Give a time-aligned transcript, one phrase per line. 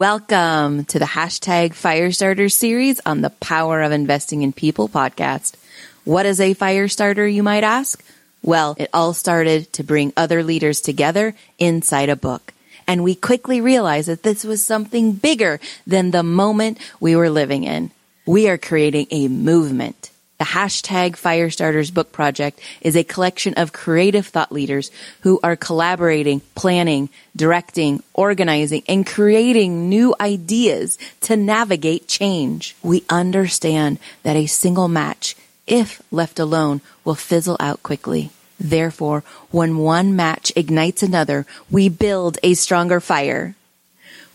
[0.00, 5.56] Welcome to the hashtag Firestarter series on the Power of Investing in People podcast.
[6.04, 8.00] What is a Firestarter, you might ask?
[8.40, 12.52] Well, it all started to bring other leaders together inside a book.
[12.86, 17.64] And we quickly realized that this was something bigger than the moment we were living
[17.64, 17.90] in.
[18.24, 20.12] We are creating a movement.
[20.38, 24.92] The hashtag Firestarters book project is a collection of creative thought leaders
[25.22, 32.76] who are collaborating, planning, directing, organizing, and creating new ideas to navigate change.
[32.84, 35.34] We understand that a single match,
[35.66, 38.30] if left alone, will fizzle out quickly.
[38.60, 43.56] Therefore, when one match ignites another, we build a stronger fire.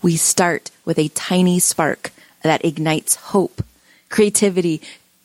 [0.01, 2.11] We start with a tiny spark
[2.41, 3.63] that ignites hope,
[4.09, 4.81] creativity,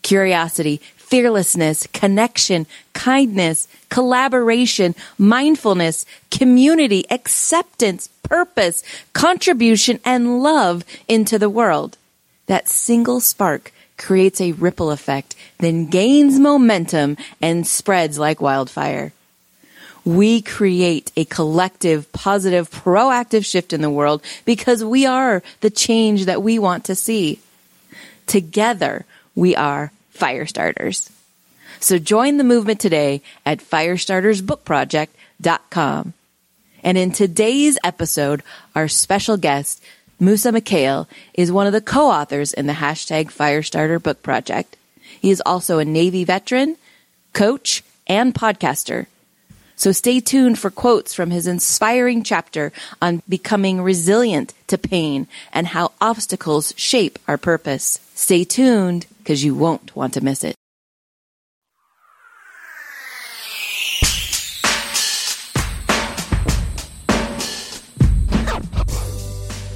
[0.09, 11.99] curiosity, fearlessness, connection, kindness, collaboration, mindfulness, community, acceptance, purpose, contribution, and love into the world.
[12.47, 19.13] That single spark creates a ripple effect, then gains momentum and spreads like wildfire.
[20.07, 26.25] We create a collective, positive, proactive shift in the world because we are the change
[26.25, 27.41] that we want to see.
[28.27, 31.11] Together, we are fire starters.
[31.81, 36.13] So join the movement today at firestartersbookproject.com.
[36.83, 38.43] And in today's episode,
[38.75, 39.81] our special guest,
[40.21, 44.77] Moussa Mikhail, is one of the co-authors in the hashtag Firestarter Book Project.
[45.21, 46.77] He is also a Navy veteran,
[47.33, 49.07] coach, and podcaster.
[49.79, 55.69] So stay tuned for quotes from his inspiring chapter on becoming resilient to pain and
[55.69, 58.01] how obstacles shape our purpose.
[58.13, 60.57] Stay tuned because you won't want to miss it.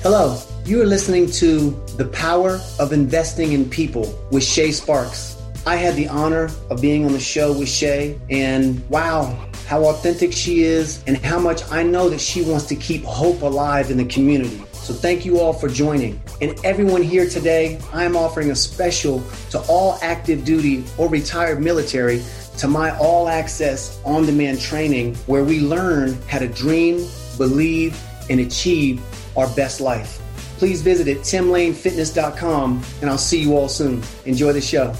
[0.02, 5.40] Hello, you are listening to The Power of Investing in People with Shay Sparks.
[5.64, 10.32] I had the honor of being on the show with Shay, and wow, how authentic
[10.32, 13.96] she is, and how much I know that she wants to keep hope alive in
[13.96, 14.60] the community.
[14.72, 16.20] So thank you all for joining.
[16.40, 21.62] And everyone here today, I am offering a special to all active duty or retired
[21.62, 22.24] military
[22.58, 27.06] to my all access on demand training where we learn how to dream,
[27.38, 27.96] believe,
[28.28, 29.00] and achieve
[29.36, 30.20] our best life.
[30.58, 34.02] Please visit at timlanefitness.com and I'll see you all soon.
[34.24, 34.92] Enjoy the show.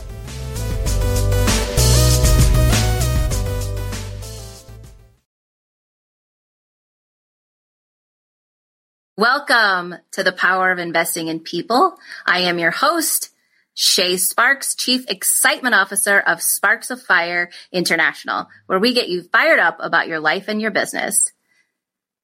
[9.23, 11.97] Welcome to the power of investing in people.
[12.27, 13.31] I am your host,
[13.73, 19.61] Shay Sparks, Chief Excitement Officer of Sparks of Fire International, where we get you fired
[19.61, 21.31] up about your life and your business.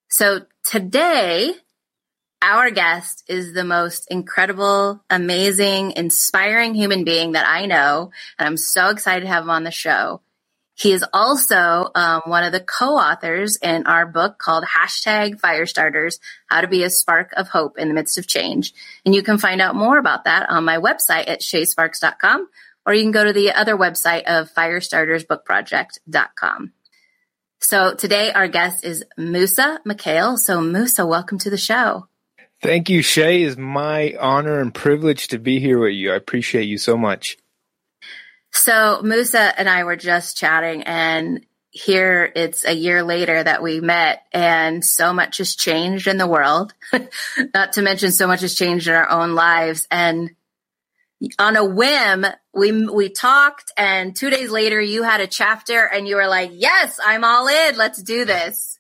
[0.09, 1.55] So today,
[2.43, 8.11] our guest is the most incredible, amazing, inspiring human being that I know.
[8.41, 10.21] And I'm so excited to have him on the show.
[10.79, 16.61] He is also um, one of the co-authors in our book called hashtag Firestarters, How
[16.61, 18.73] to Be a Spark of Hope in the Midst of Change.
[19.05, 22.49] And you can find out more about that on my website at shaysparks.com,
[22.87, 26.73] or you can go to the other website of firestartersbookproject.com.
[27.59, 30.37] So today our guest is Moussa Mikhail.
[30.37, 32.07] So Moussa, welcome to the show.
[32.63, 33.43] Thank you, Shay.
[33.43, 36.13] It's my honor and privilege to be here with you.
[36.13, 37.37] I appreciate you so much.
[38.53, 43.81] So Moussa and I were just chatting and here it's a year later that we
[43.81, 46.75] met and so much has changed in the world.
[47.55, 49.87] Not to mention so much has changed in our own lives.
[49.91, 50.31] And
[51.39, 56.09] on a whim, we, we talked and two days later you had a chapter and
[56.09, 57.77] you were like, yes, I'm all in.
[57.77, 58.79] Let's do this.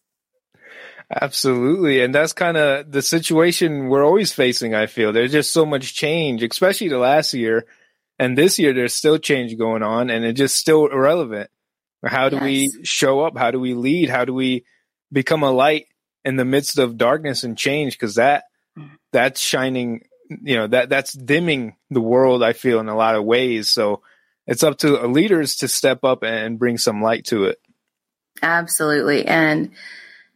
[1.11, 2.03] Absolutely.
[2.03, 4.75] And that's kind of the situation we're always facing.
[4.75, 7.67] I feel there's just so much change, especially the last year
[8.19, 11.51] and this year, there's still change going on and it's just still irrelevant.
[12.05, 12.45] How do yes.
[12.45, 13.37] we show up?
[13.37, 14.09] How do we lead?
[14.09, 14.65] How do we
[15.13, 15.87] become a light
[16.25, 17.99] in the midst of darkness and change?
[17.99, 18.45] Cause that,
[18.77, 18.91] mm.
[19.13, 23.25] that's shining, you know, that, that's dimming the world, I feel in a lot of
[23.25, 23.69] ways.
[23.69, 24.03] So
[24.47, 27.61] it's up to leaders to step up and bring some light to it.
[28.43, 29.27] Absolutely.
[29.27, 29.73] And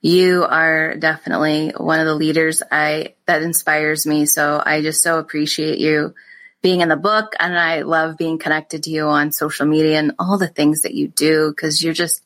[0.01, 4.27] you are definitely one of the leaders I, that inspires me.
[4.27, 6.15] So I just so appreciate you
[6.63, 10.13] being in the book and I love being connected to you on social media and
[10.19, 12.23] all the things that you do because you're just,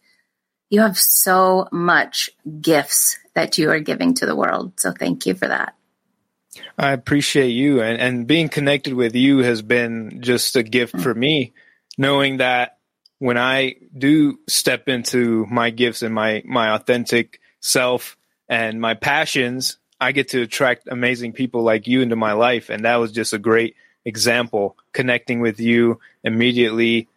[0.69, 2.31] you have so much
[2.61, 4.79] gifts that you are giving to the world.
[4.79, 5.75] So thank you for that.
[6.79, 11.03] I appreciate you and, and being connected with you has been just a gift mm-hmm.
[11.03, 11.55] for me,
[11.97, 12.79] knowing that
[13.19, 18.19] when I do step into my gifts and my, my authentic self
[18.49, 22.69] and my passions, I get to attract amazing people like you into my life.
[22.69, 23.77] And that was just a great
[24.07, 27.09] example connecting with you immediately.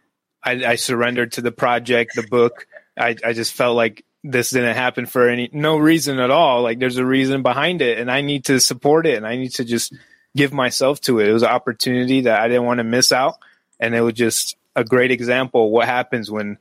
[0.43, 2.67] I, I surrendered to the project, the book.
[2.97, 6.63] I, I just felt like this didn't happen for any, no reason at all.
[6.63, 9.53] Like there's a reason behind it and I need to support it and I need
[9.53, 9.93] to just
[10.35, 11.29] give myself to it.
[11.29, 13.35] It was an opportunity that I didn't want to miss out.
[13.79, 16.57] And it was just a great example what happens when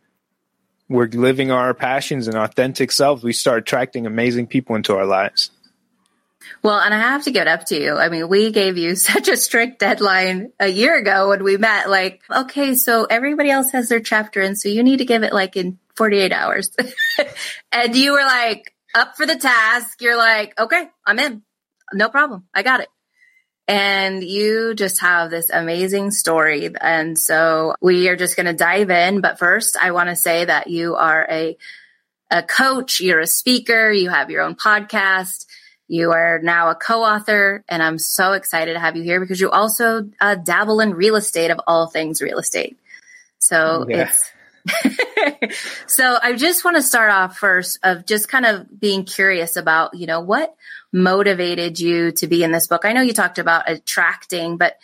[0.88, 3.22] we're living our passions and authentic selves.
[3.22, 5.50] We start attracting amazing people into our lives.
[6.62, 7.96] Well, and I have to give up to you.
[7.96, 11.90] I mean, we gave you such a strict deadline a year ago when we met.
[11.90, 15.32] Like, okay, so everybody else has their chapter in, so you need to give it
[15.32, 16.70] like in 48 hours.
[17.72, 20.00] and you were like up for the task.
[20.00, 21.42] You're like, okay, I'm in.
[21.92, 22.44] No problem.
[22.54, 22.88] I got it.
[23.66, 26.70] And you just have this amazing story.
[26.80, 29.20] And so we are just going to dive in.
[29.20, 31.58] But first, I want to say that you are a,
[32.30, 35.44] a coach, you're a speaker, you have your own podcast
[35.88, 39.50] you are now a co-author, and I'm so excited to have you here because you
[39.50, 42.78] also uh, dabble in real estate of all things real estate.
[43.38, 44.10] So yeah.
[44.10, 44.30] it's
[45.86, 49.94] so I just want to start off first of just kind of being curious about
[49.94, 50.54] you know what
[50.92, 52.84] motivated you to be in this book.
[52.84, 54.76] I know you talked about attracting, but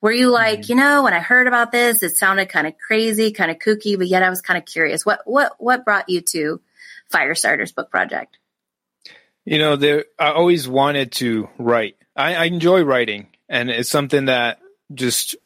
[0.00, 0.72] were you like mm-hmm.
[0.72, 3.98] you know when I heard about this, it sounded kind of crazy, kind of kooky,
[3.98, 5.04] but yet I was kind of curious.
[5.04, 6.60] What what what brought you to
[7.12, 8.38] Firestarters Book Project?
[9.44, 11.96] You know, there I always wanted to write.
[12.14, 14.58] I, I enjoy writing, and it's something that
[14.94, 15.36] just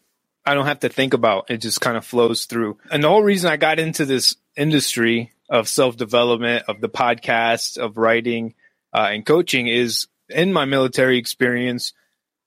[0.44, 1.50] I don't have to think about.
[1.50, 2.78] It just kind of flows through.
[2.90, 7.78] And the whole reason I got into this industry of self development, of the podcast,
[7.78, 8.54] of writing,
[8.93, 11.93] uh, and coaching is in my military experience.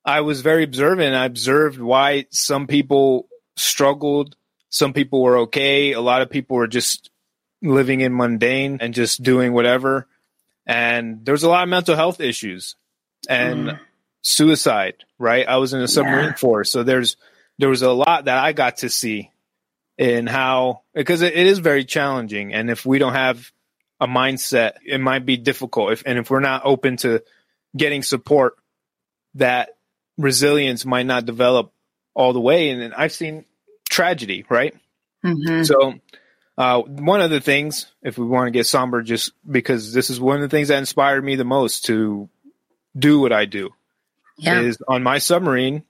[0.06, 1.16] I was very observant.
[1.16, 4.36] I observed why some people struggled,
[4.70, 7.10] some people were okay, a lot of people were just
[7.62, 10.08] living in mundane and just doing whatever
[10.70, 12.76] and there was a lot of mental health issues
[13.28, 13.80] and mm.
[14.22, 15.04] suicide.
[15.18, 16.36] Right, I was in the submarine yeah.
[16.36, 17.18] force, so there's
[17.58, 19.32] there was a lot that I got to see
[19.98, 23.52] in how because it, it is very challenging, and if we don't have
[24.00, 25.92] a mindset, it might be difficult.
[25.92, 27.24] If and if we're not open to
[27.76, 28.56] getting support,
[29.36, 29.72] that
[30.18, 31.74] resilience might not develop
[32.14, 32.70] all the way.
[32.70, 33.46] And I've seen
[33.90, 34.76] tragedy, right?
[35.26, 35.64] Mm-hmm.
[35.64, 35.96] So
[36.60, 40.20] uh, one of the things, if we want to get somber, just because this is
[40.20, 42.28] one of the things that inspired me the most to
[42.98, 43.70] do what I do,
[44.38, 44.60] yeah.
[44.60, 45.84] is on my submarine.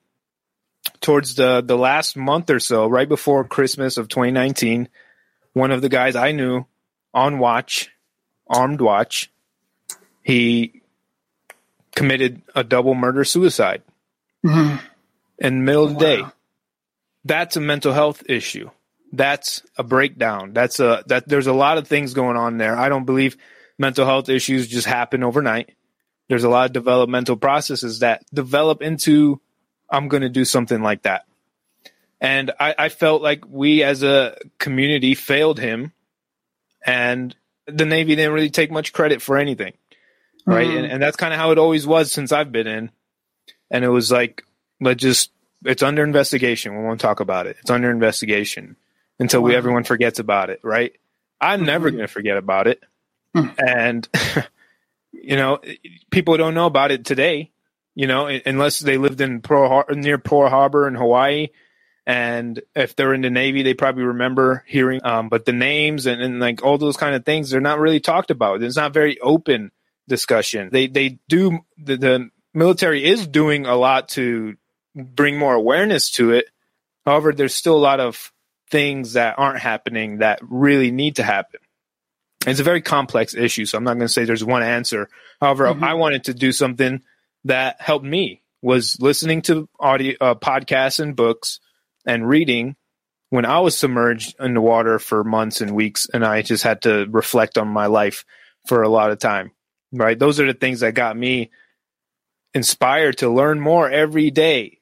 [1.02, 4.90] Towards the the last month or so, right before Christmas of 2019,
[5.54, 6.66] one of the guys I knew
[7.16, 7.90] on watch,
[8.48, 9.32] armed watch,
[10.22, 10.84] he
[11.96, 13.82] committed a double murder suicide
[14.46, 14.78] mm-hmm.
[15.40, 16.24] in the middle of the day.
[17.26, 18.70] That's a mental health issue
[19.12, 20.54] that's a breakdown.
[20.54, 22.78] That's a that there's a lot of things going on there.
[22.78, 23.38] I don't believe
[23.78, 25.72] mental health issues just happen overnight.
[26.28, 29.42] There's a lot of developmental processes that develop into
[29.90, 31.26] I'm going to do something like that.
[32.22, 35.94] And I, I felt like we as a community failed him,
[36.86, 37.36] and
[37.66, 39.74] the Navy didn't really take much credit for anything,
[40.46, 40.68] right?
[40.68, 40.78] Mm-hmm.
[40.78, 42.92] And, and that's kind of how it always was since I've been in.
[43.72, 44.44] And it was like,
[44.82, 45.32] let's just
[45.66, 46.78] it's under investigation.
[46.78, 47.58] We won't talk about it.
[47.62, 48.76] It's under investigation
[49.20, 50.94] until we everyone forgets about it, right?
[51.42, 51.98] I'm never mm-hmm.
[51.98, 52.84] going to forget about it.
[53.36, 53.48] Hmm.
[53.58, 54.08] And
[55.12, 55.60] you know,
[56.12, 57.52] people don't know about it today,
[57.96, 61.50] you know, unless they lived in Pearl near Pearl Harbor in Hawaii.
[62.06, 66.22] And if they're in the Navy, they probably remember hearing, um, but the names and,
[66.22, 68.64] and like all those kind of things, they're not really talked about.
[68.64, 69.72] It's not very open
[70.08, 70.70] discussion.
[70.72, 74.56] They, they do, the, the military is doing a lot to
[74.96, 76.46] bring more awareness to it.
[77.06, 78.32] However, there's still a lot of
[78.70, 81.60] things that aren't happening that really need to happen.
[82.48, 85.10] It's a very complex issue, so I'm not going to say there's one answer.
[85.42, 85.84] However, mm-hmm.
[85.84, 87.02] I wanted to do something
[87.46, 91.60] that helped me was listening to audio uh, podcasts and books
[92.06, 92.76] and reading
[93.30, 96.82] when I was submerged in the water for months and weeks, and I just had
[96.84, 98.26] to reflect on my life
[98.68, 99.52] for a lot of time.
[99.92, 101.52] Right, those are the things that got me
[102.54, 104.80] inspired to learn more every day.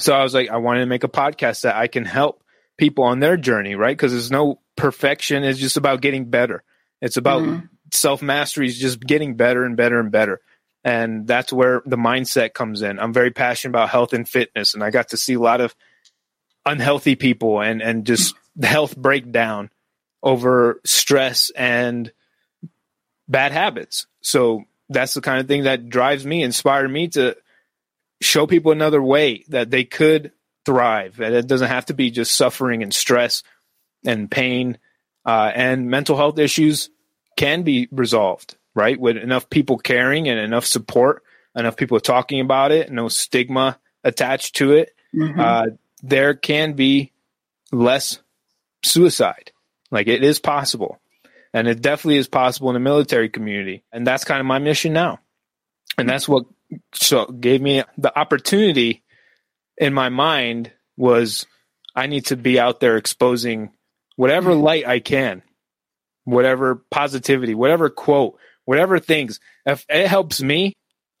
[0.00, 2.42] So I was like, I wanted to make a podcast that I can help
[2.76, 3.96] people on their journey, right?
[3.96, 5.44] Because there's no perfection.
[5.44, 6.62] It's just about getting better.
[7.00, 7.66] It's about mm-hmm.
[7.92, 10.40] self mastery is just getting better and better and better.
[10.84, 13.00] And that's where the mindset comes in.
[13.00, 15.74] I'm very passionate about health and fitness, and I got to see a lot of
[16.64, 19.70] unhealthy people and, and just health breakdown
[20.22, 22.12] over stress and
[23.28, 24.06] bad habits.
[24.20, 27.36] So that's the kind of thing that drives me, inspired me to
[28.20, 30.32] show people another way that they could
[30.66, 31.20] thrive.
[31.20, 33.42] And it doesn't have to be just suffering and stress
[34.04, 34.78] and pain.
[35.24, 36.90] Uh, and mental health issues
[37.36, 38.98] can be resolved, right?
[38.98, 41.22] With enough people caring and enough support
[41.56, 45.40] enough people talking about it, no stigma attached to it, mm-hmm.
[45.40, 45.66] uh,
[46.02, 47.12] there can be
[47.72, 48.20] less
[48.84, 49.52] suicide.
[49.90, 51.00] Like it is possible.
[51.52, 53.82] And it definitely is possible in the military community.
[53.90, 55.20] And that's kind of my mission now.
[55.96, 56.44] And that's what
[56.92, 59.02] so gave me the opportunity
[59.78, 61.46] in my mind was
[61.94, 63.70] I need to be out there exposing
[64.16, 64.62] whatever mm-hmm.
[64.62, 65.42] light I can,
[66.24, 69.40] whatever positivity, whatever quote, whatever things.
[69.64, 70.74] If it helps me,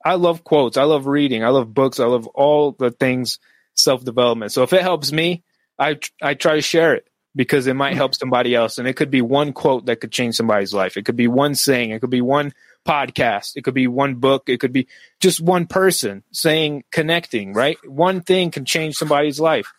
[0.04, 0.76] I love quotes.
[0.76, 1.44] I love reading.
[1.44, 2.00] I love books.
[2.00, 3.38] I love all the things
[3.74, 4.52] self development.
[4.52, 5.42] So if it helps me,
[5.78, 8.78] I I try to share it because it might help somebody else.
[8.78, 10.96] And it could be one quote that could change somebody's life.
[10.96, 11.90] It could be one saying.
[11.90, 12.52] It could be one
[12.86, 13.56] podcast.
[13.56, 14.48] It could be one book.
[14.48, 14.88] It could be
[15.20, 17.76] just one person saying, connecting, right?
[17.86, 19.72] One thing can change somebody's life.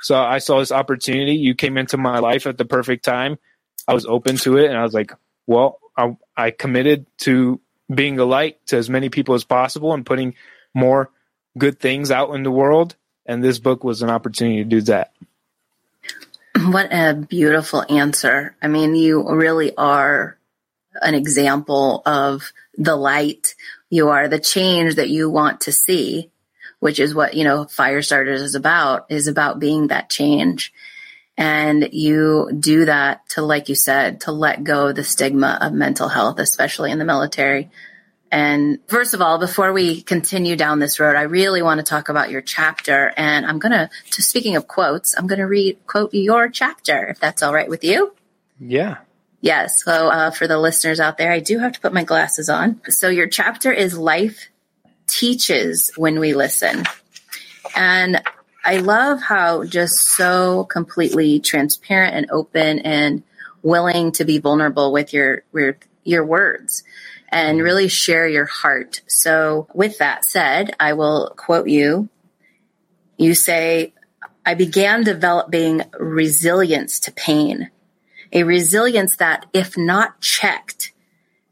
[0.00, 1.32] So I saw this opportunity.
[1.34, 3.38] You came into my life at the perfect time.
[3.86, 5.12] I was open to it and I was like,
[5.46, 7.60] well, I, I committed to
[7.92, 10.34] being a light to as many people as possible and putting
[10.74, 11.10] more
[11.56, 12.94] good things out in the world.
[13.26, 15.12] And this book was an opportunity to do that.
[16.56, 18.56] What a beautiful answer.
[18.60, 20.37] I mean, you really are
[21.02, 23.54] an example of the light.
[23.90, 26.30] You are the change that you want to see,
[26.80, 30.72] which is what, you know, Firestarters is about, is about being that change.
[31.36, 36.08] And you do that to, like you said, to let go the stigma of mental
[36.08, 37.70] health, especially in the military.
[38.30, 42.08] And first of all, before we continue down this road, I really want to talk
[42.08, 43.12] about your chapter.
[43.16, 47.06] And I'm going to, to speaking of quotes, I'm going to read quote your chapter,
[47.06, 48.14] if that's all right with you.
[48.60, 48.98] Yeah.
[49.40, 49.84] Yes.
[49.84, 52.80] So uh, for the listeners out there, I do have to put my glasses on.
[52.88, 54.48] So your chapter is life
[55.06, 56.84] teaches when we listen.
[57.76, 58.20] And
[58.64, 63.22] I love how just so completely transparent and open and
[63.62, 66.82] willing to be vulnerable with your, your, your words
[67.28, 69.02] and really share your heart.
[69.06, 72.08] So with that said, I will quote you.
[73.16, 73.92] You say,
[74.44, 77.70] I began developing resilience to pain
[78.32, 80.92] a resilience that, if not checked,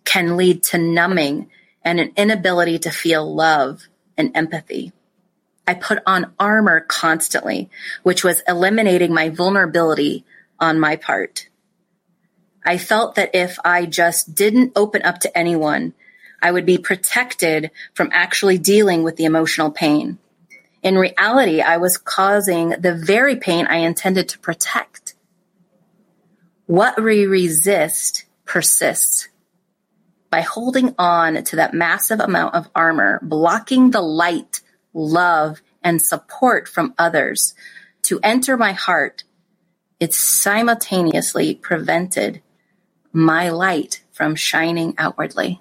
[0.04, 1.50] can lead to numbing
[1.82, 3.84] and an inability to feel love
[4.16, 4.92] and empathy.
[5.66, 7.70] I put on armor constantly,
[8.02, 10.24] which was eliminating my vulnerability
[10.60, 11.48] on my part.
[12.64, 15.94] I felt that if I just didn't open up to anyone,
[16.42, 20.18] I would be protected from actually dealing with the emotional pain.
[20.82, 25.05] In reality, I was causing the very pain I intended to protect.
[26.66, 29.28] What we resist persists.
[30.30, 34.60] By holding on to that massive amount of armor, blocking the light,
[34.92, 37.54] love, and support from others
[38.02, 39.22] to enter my heart,
[40.00, 42.42] it simultaneously prevented
[43.12, 45.60] my light from shining outwardly.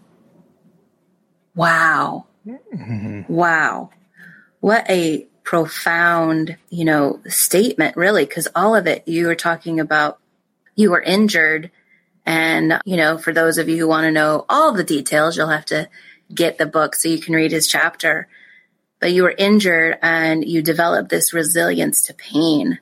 [1.55, 2.25] Wow.
[2.45, 3.31] Mm-hmm.
[3.31, 3.91] Wow.
[4.59, 10.19] What a profound, you know, statement, really, because all of it you were talking about
[10.75, 11.71] you were injured.
[12.25, 15.47] And, you know, for those of you who want to know all the details, you'll
[15.47, 15.89] have to
[16.33, 18.27] get the book so you can read his chapter.
[18.99, 22.79] But you were injured and you developed this resilience to pain.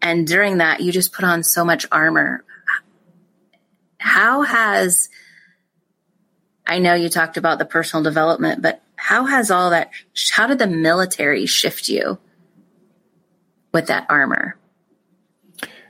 [0.00, 2.44] And during that, you just put on so much armor.
[3.98, 5.08] How has,
[6.66, 9.90] I know you talked about the personal development, but how has all that,
[10.32, 12.18] how did the military shift you
[13.72, 14.56] with that armor?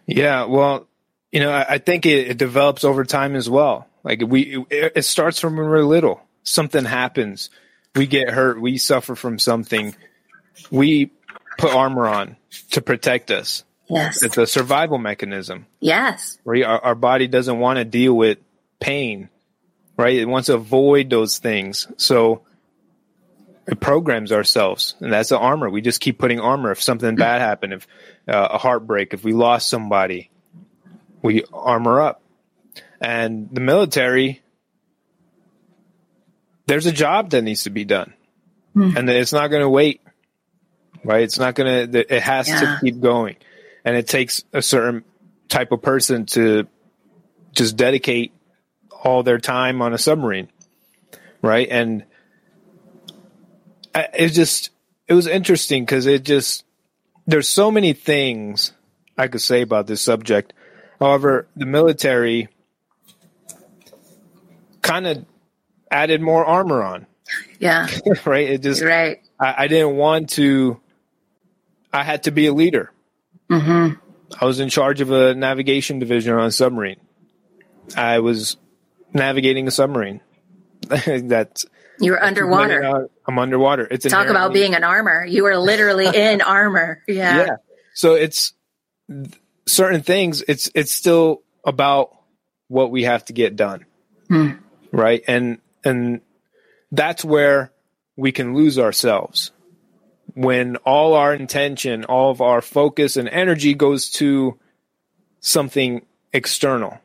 [0.07, 0.89] Yeah, well,
[1.31, 3.87] you know, I, I think it, it, develops over time as well.
[4.03, 6.21] Like we, it, it starts from when we're little.
[6.43, 7.51] Something happens,
[7.95, 9.95] we get hurt, we suffer from something.
[10.71, 11.13] We
[11.59, 12.37] put armor on
[12.73, 13.65] to protect us.
[13.89, 15.67] Yes, it's a survival mechanism.
[15.81, 18.39] Yes, where our, our body doesn't want to deal with
[18.81, 19.29] pain,
[19.97, 20.17] right?
[20.17, 21.87] It wants to avoid those things.
[21.97, 22.43] So
[23.67, 25.71] it programs ourselves, and that's the armor.
[25.71, 26.73] We just keep putting armor.
[26.73, 27.87] If something bad happened, if
[28.27, 30.31] uh, a heartbreak, if we lost somebody,
[31.23, 32.23] we armor up.
[33.01, 34.43] And the military,
[36.67, 38.15] there's a job that needs to be done,
[38.77, 38.97] mm.
[38.97, 40.01] and it's not going to wait.
[41.05, 41.23] Right?
[41.23, 42.15] It's not going to.
[42.15, 42.61] It has yeah.
[42.61, 43.37] to keep going,
[43.85, 45.05] and it takes a certain
[45.49, 46.67] type of person to
[47.53, 48.33] just dedicate
[49.05, 50.49] all their time on a submarine,
[51.43, 51.69] right?
[51.69, 52.05] And
[53.95, 54.71] it just
[55.09, 56.65] it was interesting because it just
[57.27, 58.73] there's so many things
[59.17, 60.53] I could say about this subject.
[60.99, 62.49] However, the military
[64.81, 65.25] kind of
[65.91, 67.07] added more armor on.
[67.59, 67.89] Yeah.
[68.25, 68.51] right.
[68.51, 69.21] It just right.
[69.39, 70.81] I, I, didn't want to.
[71.93, 72.93] I had to be a leader.
[73.51, 73.95] Mm-hmm.
[74.41, 77.01] I was in charge of a navigation division on a submarine.
[77.97, 78.57] I was
[79.13, 80.21] navigating a submarine.
[81.07, 81.67] That's
[82.03, 83.09] You were underwater.
[83.27, 83.87] I'm underwater.
[83.91, 85.25] It's talk about being an armor.
[85.25, 87.03] You were literally in armor.
[87.07, 87.37] Yeah.
[87.37, 87.57] Yeah.
[87.95, 88.55] So it's
[89.67, 90.43] certain things.
[90.47, 92.17] It's it's still about
[92.69, 93.85] what we have to get done,
[94.29, 94.53] hmm.
[94.91, 95.23] right?
[95.29, 96.21] And and
[96.91, 97.73] that's where
[98.17, 99.53] we can lose ourselves
[100.35, 104.59] when all our intention, all of our focus and energy goes to
[105.41, 106.99] something external.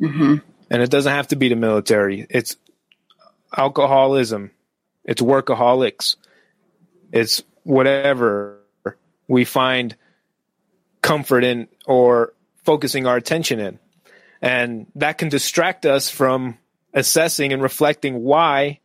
[0.00, 0.36] Mm-hmm.
[0.70, 2.26] And it doesn't have to be the military.
[2.30, 2.56] It's
[3.56, 4.50] alcoholism.
[5.04, 6.16] It's workaholics.
[7.12, 8.60] It's whatever
[9.28, 9.96] we find
[11.02, 13.78] comfort in or focusing our attention in.
[14.42, 16.58] And that can distract us from
[16.94, 18.80] assessing and reflecting why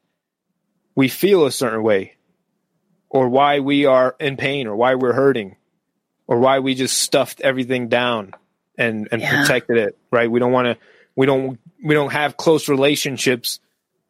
[0.95, 2.15] we feel a certain way
[3.09, 5.55] or why we are in pain or why we're hurting
[6.27, 8.33] or why we just stuffed everything down
[8.77, 9.39] and and yeah.
[9.39, 13.59] protected it right we don't want to we don't we don't have close relationships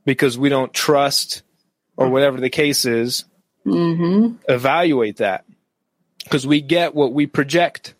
[0.05, 1.43] because we don't trust
[1.97, 3.25] or whatever the case is
[3.65, 4.35] mm-hmm.
[4.47, 5.45] evaluate that
[6.23, 7.93] because we get what we project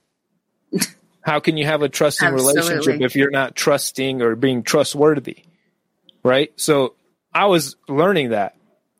[1.21, 5.43] how can you have a trusting relationship if you're not trusting or being trustworthy
[6.24, 6.93] right so
[7.33, 8.55] i was learning that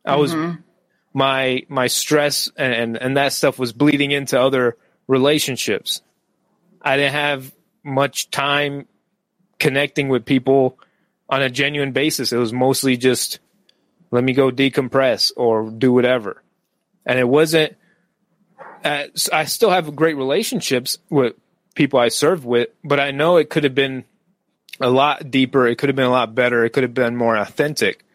[0.06, 0.22] i mm-hmm.
[0.22, 0.58] was
[1.16, 6.02] my my stress and, and, and that stuff was bleeding into other relationships.
[6.82, 8.86] I didn't have much time
[9.58, 10.78] connecting with people
[11.30, 12.32] on a genuine basis.
[12.32, 13.40] It was mostly just
[14.12, 16.44] let me go decompress or do whatever.
[17.06, 17.76] And it wasn't.
[18.84, 21.34] Uh, I still have great relationships with
[21.74, 24.06] people I served with, but I know it could have been
[24.80, 25.68] a lot deeper.
[25.68, 26.64] It could have been a lot better.
[26.64, 28.06] It could have been more authentic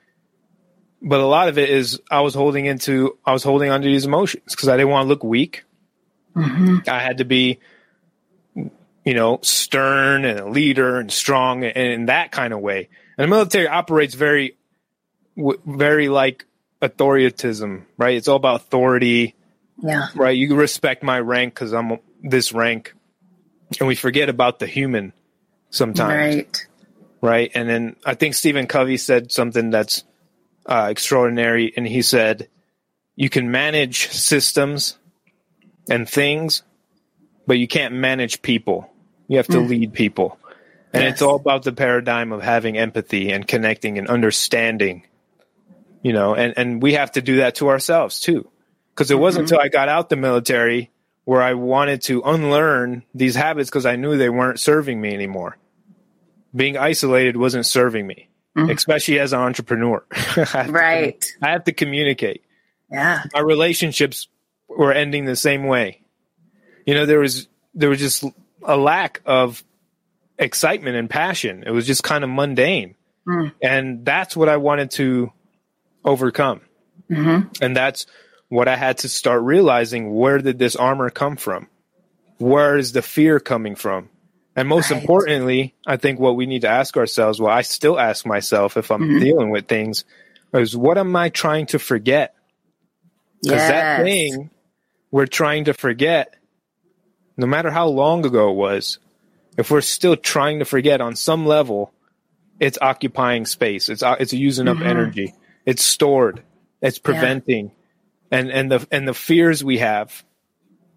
[1.03, 4.05] but a lot of it is I was holding into I was holding onto these
[4.05, 5.65] emotions because I didn't want to look weak.
[6.37, 6.89] Mm-hmm.
[6.89, 7.59] I had to be,
[9.05, 12.89] you know, stern and a leader and strong and in that kind of way.
[13.17, 14.57] And the military operates very,
[15.37, 16.47] very like
[16.83, 18.17] authoritism, right?
[18.17, 19.35] It's all about authority.
[19.83, 20.09] Yeah.
[20.15, 20.37] Right.
[20.37, 22.95] You respect my rank because I'm this rank,
[23.79, 25.13] and we forget about the human
[25.71, 26.37] sometimes.
[26.37, 26.67] Right.
[27.23, 27.51] Right.
[27.55, 30.05] And then I think Stephen Covey said something that's
[30.67, 32.49] uh, extraordinary, and he said,
[33.17, 34.99] "You can manage systems
[35.89, 36.63] and things,
[37.47, 38.90] but you can't manage people.
[39.31, 39.69] You have to mm.
[39.69, 40.39] lead people."
[40.93, 41.13] And yes.
[41.15, 45.07] it's all about the paradigm of having empathy and connecting and understanding.
[46.03, 48.51] You know, and, and we have to do that to ourselves too.
[48.93, 49.23] Because it mm-hmm.
[49.23, 50.91] wasn't until I got out the military
[51.25, 55.59] where I wanted to unlearn these habits because I knew they weren't serving me anymore.
[56.55, 58.71] Being isolated wasn't serving me mm-hmm.
[58.71, 60.05] especially as an entrepreneur.
[60.13, 61.21] I right.
[61.21, 62.45] To, I have to communicate.
[62.91, 63.25] Yeah.
[63.33, 64.29] My relationships
[64.69, 66.03] were ending the same way.
[66.87, 68.25] You know, there was there was just
[68.63, 69.65] a lack of
[70.39, 71.65] excitement and passion.
[71.67, 72.95] It was just kind of mundane.
[73.27, 73.53] Mm.
[73.63, 75.33] And that's what I wanted to
[76.05, 76.63] overcome.
[77.11, 77.63] Mm-hmm.
[77.63, 78.07] And that's
[78.49, 81.69] what I had to start realizing where did this armor come from?
[82.39, 84.09] Where is the fear coming from?
[84.57, 85.01] And most right.
[85.01, 88.91] importantly, I think what we need to ask ourselves, well, I still ask myself if
[88.91, 89.21] I'm mm-hmm.
[89.21, 90.05] dealing with things,
[90.53, 92.35] is what am I trying to forget?
[93.43, 93.71] Because yes.
[93.71, 94.51] that thing
[95.11, 96.35] we're trying to forget,
[97.37, 98.99] no matter how long ago it was,
[99.57, 101.93] if we're still trying to forget on some level,
[102.59, 103.89] it's occupying space.
[103.89, 104.87] It's uh, it's using up mm-hmm.
[104.87, 105.35] energy.
[105.67, 106.43] It's stored.
[106.81, 108.39] It's preventing, yeah.
[108.39, 110.25] and and the and the fears we have,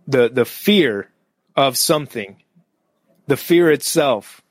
[0.08, 1.10] the the fear
[1.56, 2.38] of something
[3.28, 4.41] the fear itself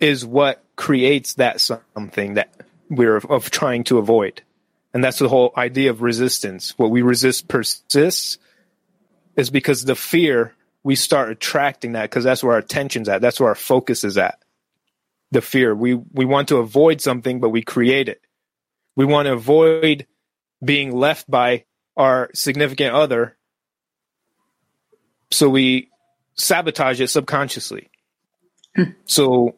[0.00, 2.50] is what creates that something that
[2.88, 4.42] we're of trying to avoid.
[4.94, 6.76] And that's the whole idea of resistance.
[6.78, 8.38] What we resist persists
[9.36, 13.20] is because the fear, we start attracting that because that's where our attention's at.
[13.20, 14.38] That's where our focus is at.
[15.30, 15.74] The fear.
[15.74, 18.20] We, we want to avoid something, but we create it.
[18.96, 20.06] We want to avoid
[20.62, 21.64] being left by
[21.96, 23.36] our significant other.
[25.30, 25.88] So we
[26.34, 27.88] sabotage it subconsciously.
[28.74, 28.84] Hmm.
[29.04, 29.56] so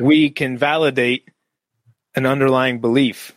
[0.00, 1.28] we can validate
[2.16, 3.32] an underlying belief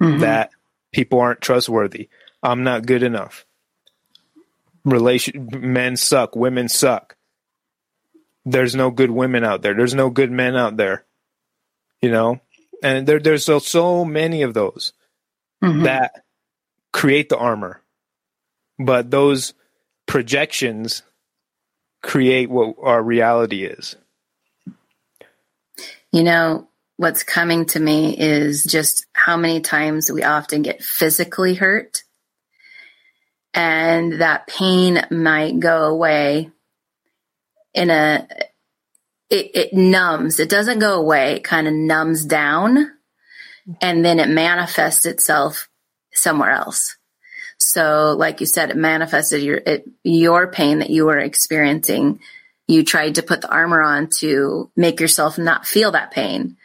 [0.00, 0.20] mm-hmm.
[0.20, 0.50] that
[0.92, 2.08] people aren't trustworthy.
[2.42, 3.44] I'm not good enough.
[4.84, 7.16] Relation men suck, women suck.
[8.44, 9.74] There's no good women out there.
[9.74, 11.04] There's no good men out there.
[12.00, 12.40] You know?
[12.82, 14.92] And there there's so, so many of those
[15.62, 15.82] mm-hmm.
[15.82, 16.24] that
[16.92, 17.82] create the armor.
[18.78, 19.52] But those
[20.06, 21.02] projections
[22.02, 23.96] create what our reality is.
[26.12, 31.54] You know, what's coming to me is just how many times we often get physically
[31.54, 32.02] hurt
[33.54, 36.50] and that pain might go away
[37.74, 38.26] in a
[39.28, 42.90] it, it numbs it doesn't go away it kind of numbs down
[43.80, 45.68] and then it manifests itself
[46.12, 46.96] somewhere else.
[47.58, 52.20] So, like you said, it manifested your it, your pain that you were experiencing.
[52.66, 56.56] You tried to put the armor on to make yourself not feel that pain,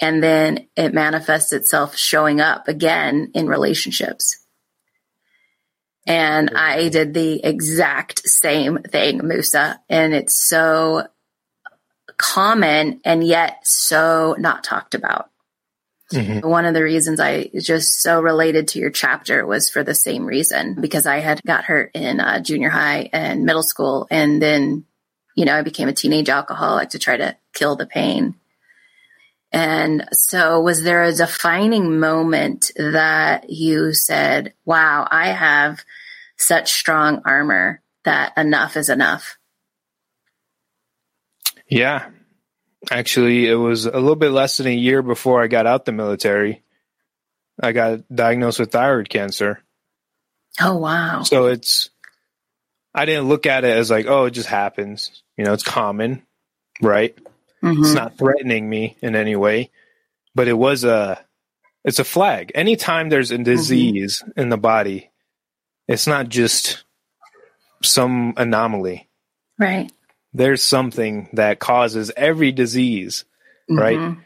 [0.00, 4.41] and then it manifests itself showing up again in relationships.
[6.06, 11.06] And I did the exact same thing, Moussa, and it's so
[12.16, 15.30] common and yet so not talked about.
[16.12, 16.46] Mm-hmm.
[16.46, 20.26] One of the reasons I just so related to your chapter was for the same
[20.26, 24.06] reason because I had got hurt in uh, junior high and middle school.
[24.10, 24.84] And then,
[25.34, 28.34] you know, I became a teenage alcoholic to try to kill the pain.
[29.52, 35.84] And so was there a defining moment that you said, wow, I have
[36.36, 39.36] such strong armor that enough is enough?
[41.68, 42.08] Yeah,
[42.90, 45.92] Actually, it was a little bit less than a year before I got out the
[45.92, 46.62] military.
[47.62, 49.62] I got diagnosed with thyroid cancer.
[50.60, 51.22] Oh, wow.
[51.22, 51.90] So it's,
[52.92, 55.22] I didn't look at it as like, oh, it just happens.
[55.36, 56.22] You know, it's common,
[56.80, 57.16] right?
[57.62, 57.82] Mm-hmm.
[57.82, 59.70] It's not threatening me in any way,
[60.34, 61.24] but it was a,
[61.84, 62.52] it's a flag.
[62.54, 63.44] Anytime there's a mm-hmm.
[63.44, 64.40] disease mm-hmm.
[64.40, 65.10] in the body,
[65.88, 66.84] it's not just
[67.82, 69.08] some anomaly.
[69.58, 69.90] Right
[70.34, 73.24] there's something that causes every disease,
[73.68, 73.98] right?
[73.98, 74.20] Mm-hmm.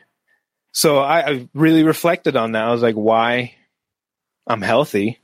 [0.73, 2.65] So I, I, really reflected on that.
[2.65, 3.55] I was like, why
[4.47, 5.19] I'm healthy,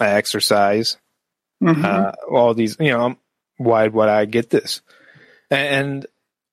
[0.00, 0.96] I exercise,
[1.62, 1.84] mm-hmm.
[1.84, 3.16] uh, all these, you know,
[3.58, 4.80] why would I get this?
[5.50, 6.06] And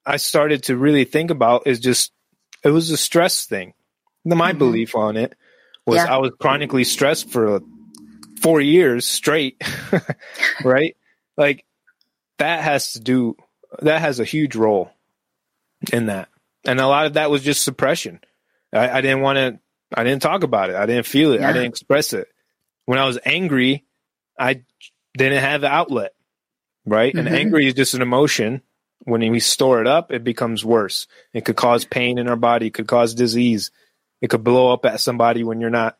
[0.10, 2.12] I started to really think about is just
[2.64, 3.76] it was a stress thing.
[4.26, 4.58] My mm-hmm.
[4.58, 5.36] belief on it
[5.86, 6.12] was yeah.
[6.12, 7.62] I was chronically stressed for
[8.42, 9.62] four years straight,
[10.64, 10.98] right?
[11.38, 11.64] Like
[12.40, 13.36] that has to do
[13.84, 14.92] that has a huge role
[15.94, 16.30] in that,
[16.66, 18.20] and a lot of that was just suppression.
[18.74, 19.60] I, I didn't want to.
[19.94, 20.76] I didn't talk about it.
[20.76, 21.42] I didn't feel it.
[21.42, 21.50] Yeah.
[21.50, 22.30] I didn't express it.
[22.86, 23.86] When I was angry,
[24.40, 24.64] I
[25.16, 26.14] didn't have the outlet.
[26.84, 27.28] Right, mm-hmm.
[27.28, 28.64] and angry is just an emotion.
[29.04, 31.08] When we store it up, it becomes worse.
[31.34, 32.68] It could cause pain in our body.
[32.68, 33.72] It could cause disease.
[34.22, 35.98] It could blow up at somebody when you're not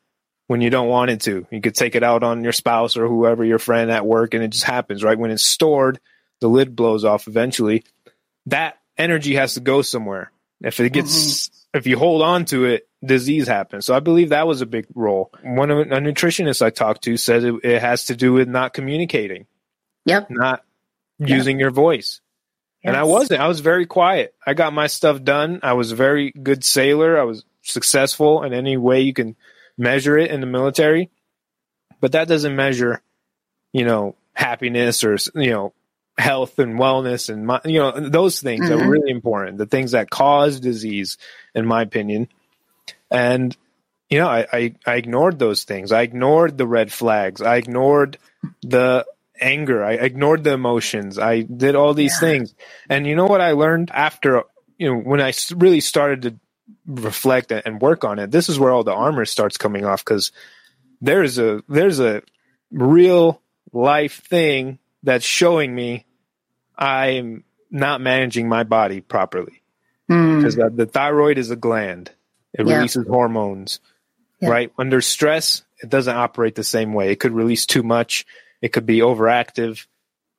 [0.48, 1.46] when you don't want it to.
[1.52, 4.44] You could take it out on your spouse or whoever, your friend at work, and
[4.44, 5.18] it just happens, right?
[5.18, 6.00] When it's stored,
[6.42, 7.84] the lid blows off eventually,
[8.48, 10.32] that energy has to go somewhere.
[10.62, 11.78] If it gets, mm-hmm.
[11.78, 13.86] if you hold on to it, disease happens.
[13.86, 15.32] So I believe that was a big role.
[15.44, 18.74] One of a nutritionist I talked to said it, it has to do with not
[18.74, 19.46] communicating.
[20.06, 20.32] Yep.
[20.32, 20.64] Not
[21.20, 21.30] yep.
[21.30, 22.22] using your voice.
[22.84, 22.92] Yes.
[22.92, 23.42] And I wasn't.
[23.42, 24.34] I was very quiet.
[24.46, 25.60] I got my stuff done.
[25.64, 27.20] I was a very good sailor.
[27.20, 29.36] I was successful in any way you can
[29.78, 31.10] measure it in the military.
[32.00, 33.02] But that doesn't measure,
[33.74, 35.74] you know, happiness or, you know,
[36.20, 38.82] health and wellness and my, you know those things mm-hmm.
[38.82, 41.18] are really important the things that cause disease
[41.56, 42.28] in my opinion
[43.10, 43.56] and
[44.10, 48.18] you know I, I, I ignored those things i ignored the red flags i ignored
[48.62, 49.06] the
[49.40, 52.20] anger i ignored the emotions i did all these yeah.
[52.20, 52.56] things
[52.90, 54.44] and you know what i learned after
[54.78, 56.36] you know when i really started to
[56.86, 60.32] reflect and work on it this is where all the armor starts coming off because
[61.02, 62.22] there's a there's a
[62.72, 66.06] real life thing that's showing me
[66.78, 69.62] I'm not managing my body properly
[70.08, 70.76] because mm.
[70.76, 72.12] the, the, thyroid is a gland.
[72.54, 72.78] It yeah.
[72.78, 73.80] releases hormones,
[74.40, 74.50] yeah.
[74.50, 74.72] right?
[74.78, 77.12] Under stress, it doesn't operate the same way.
[77.12, 78.26] It could release too much.
[78.62, 79.86] It could be overactive.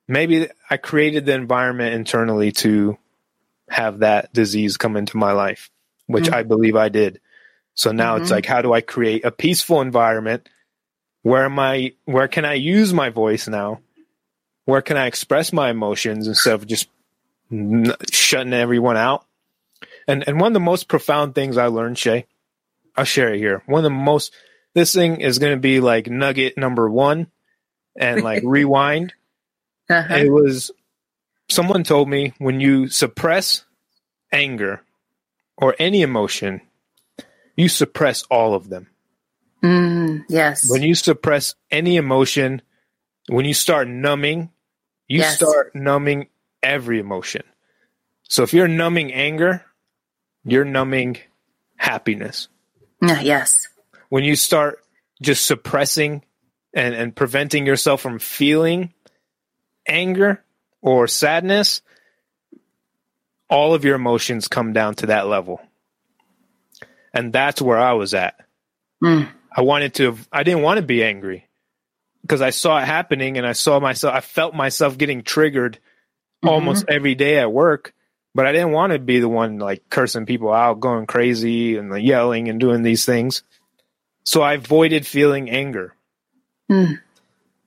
[0.09, 2.99] Maybe I created the environment internally to
[3.69, 5.71] have that disease come into my life,
[6.07, 6.35] which mm.
[6.35, 7.21] I believe I did.
[7.75, 8.23] So now mm-hmm.
[8.23, 10.49] it's like, how do I create a peaceful environment?
[11.23, 11.93] Where am I?
[12.05, 13.81] Where can I use my voice now?
[14.71, 16.89] where can I express my emotions instead of just
[17.51, 19.27] n- shutting everyone out?
[20.07, 22.27] And and one of the most profound things I learned, Shay,
[22.97, 23.63] I'll share it here.
[23.67, 24.33] One of the most
[24.73, 27.27] this thing is going to be like nugget number one,
[28.01, 29.15] and like rewind.
[29.89, 30.15] Uh-huh.
[30.15, 30.71] It was
[31.49, 33.65] someone told me when you suppress
[34.33, 34.83] anger
[35.57, 36.61] or any emotion,
[37.57, 38.87] you suppress all of them.
[39.63, 40.71] Mm, yes.
[40.71, 42.63] When you suppress any emotion,
[43.29, 44.51] when you start numbing
[45.11, 45.39] you yes.
[45.39, 46.29] start numbing
[46.63, 47.43] every emotion.
[48.29, 49.65] So if you're numbing anger,
[50.45, 51.19] you're numbing
[51.75, 52.47] happiness.
[53.03, 53.67] Yes.
[54.09, 54.79] When you start
[55.21, 56.25] just suppressing
[56.75, 58.93] and, and preventing yourself from feeling
[59.87, 60.43] anger
[60.83, 61.83] or sadness,
[63.49, 65.61] all of your emotions come down to that level.
[67.13, 68.37] And that's where I was at.
[69.03, 69.29] Mm.
[69.51, 71.49] I wanted to, I didn't want to be angry
[72.23, 76.49] because I saw it happening and I saw myself, I felt myself getting triggered mm-hmm.
[76.49, 77.93] almost every day at work.
[78.35, 81.91] but I didn't want to be the one like cursing people out, going crazy and
[81.91, 83.43] like, yelling and doing these things.
[84.25, 85.95] So I avoided feeling anger.
[86.71, 87.01] Mm.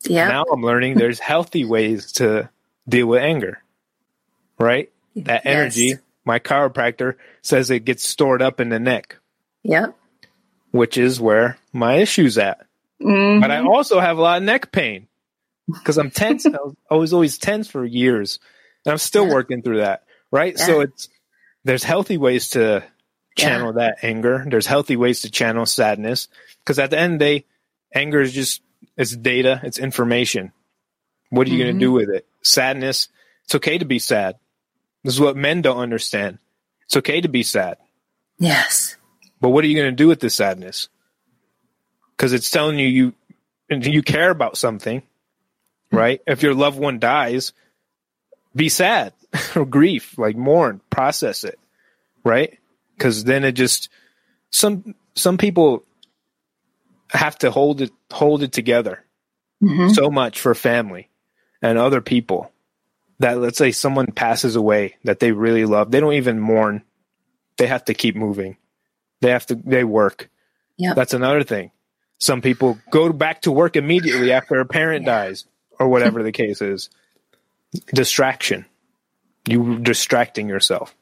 [0.06, 0.28] Yeah.
[0.30, 2.50] Now I'm learning there's healthy ways to
[2.88, 3.62] deal with anger,
[4.60, 4.92] right?
[5.16, 6.00] That energy, yes.
[6.26, 9.18] my chiropractor says it gets stored up in the neck.
[9.64, 9.96] Yep.
[10.72, 12.66] Which is where my issue's at.
[13.02, 13.42] Mm-hmm.
[13.42, 15.08] But I also have a lot of neck pain
[15.68, 16.46] because I'm tense.
[16.90, 18.40] I was always tense for years,
[18.86, 19.34] and I'm still yeah.
[19.34, 20.04] working through that.
[20.32, 20.56] Right.
[20.58, 20.66] Yeah.
[20.66, 21.10] So it's
[21.64, 22.84] there's healthy ways to
[23.36, 23.88] channel yeah.
[23.88, 24.46] that anger.
[24.48, 26.28] There's healthy ways to channel sadness
[26.64, 27.46] because at the end of the day,
[27.94, 28.62] anger is just
[28.98, 30.52] it's data, it's information.
[31.30, 31.66] What are you mm-hmm.
[31.66, 32.28] going to do with it?
[32.44, 33.10] Sadness.
[33.46, 34.36] It's okay to be sad.
[35.04, 36.40] This is what men don't understand.
[36.86, 37.78] It's okay to be sad.
[38.40, 38.96] Yes.
[39.42, 40.90] But what are you going to do with this sadness?
[42.16, 43.14] Because it's telling you you
[43.70, 45.02] you care about something,
[45.92, 46.22] right?
[46.28, 47.54] If your loved one dies,
[48.56, 49.14] be sad
[49.56, 51.60] or grief, like mourn, process it,
[52.24, 52.60] right?
[52.96, 53.90] Because then it just
[54.52, 55.84] some some people
[57.14, 59.04] have to hold it hold it together
[59.64, 59.90] mm-hmm.
[59.90, 61.10] so much for family
[61.62, 62.52] and other people
[63.20, 66.84] that let's say someone passes away that they really love they don't even mourn.
[67.58, 68.58] They have to keep moving.
[69.22, 70.30] They have to they work.
[70.78, 71.72] Yeah that's another thing.
[72.20, 75.26] Some people go back to work immediately after a parent yeah.
[75.26, 75.46] dies
[75.80, 76.90] or whatever the case is.
[77.94, 78.66] Distraction.
[79.48, 80.96] You distracting yourself.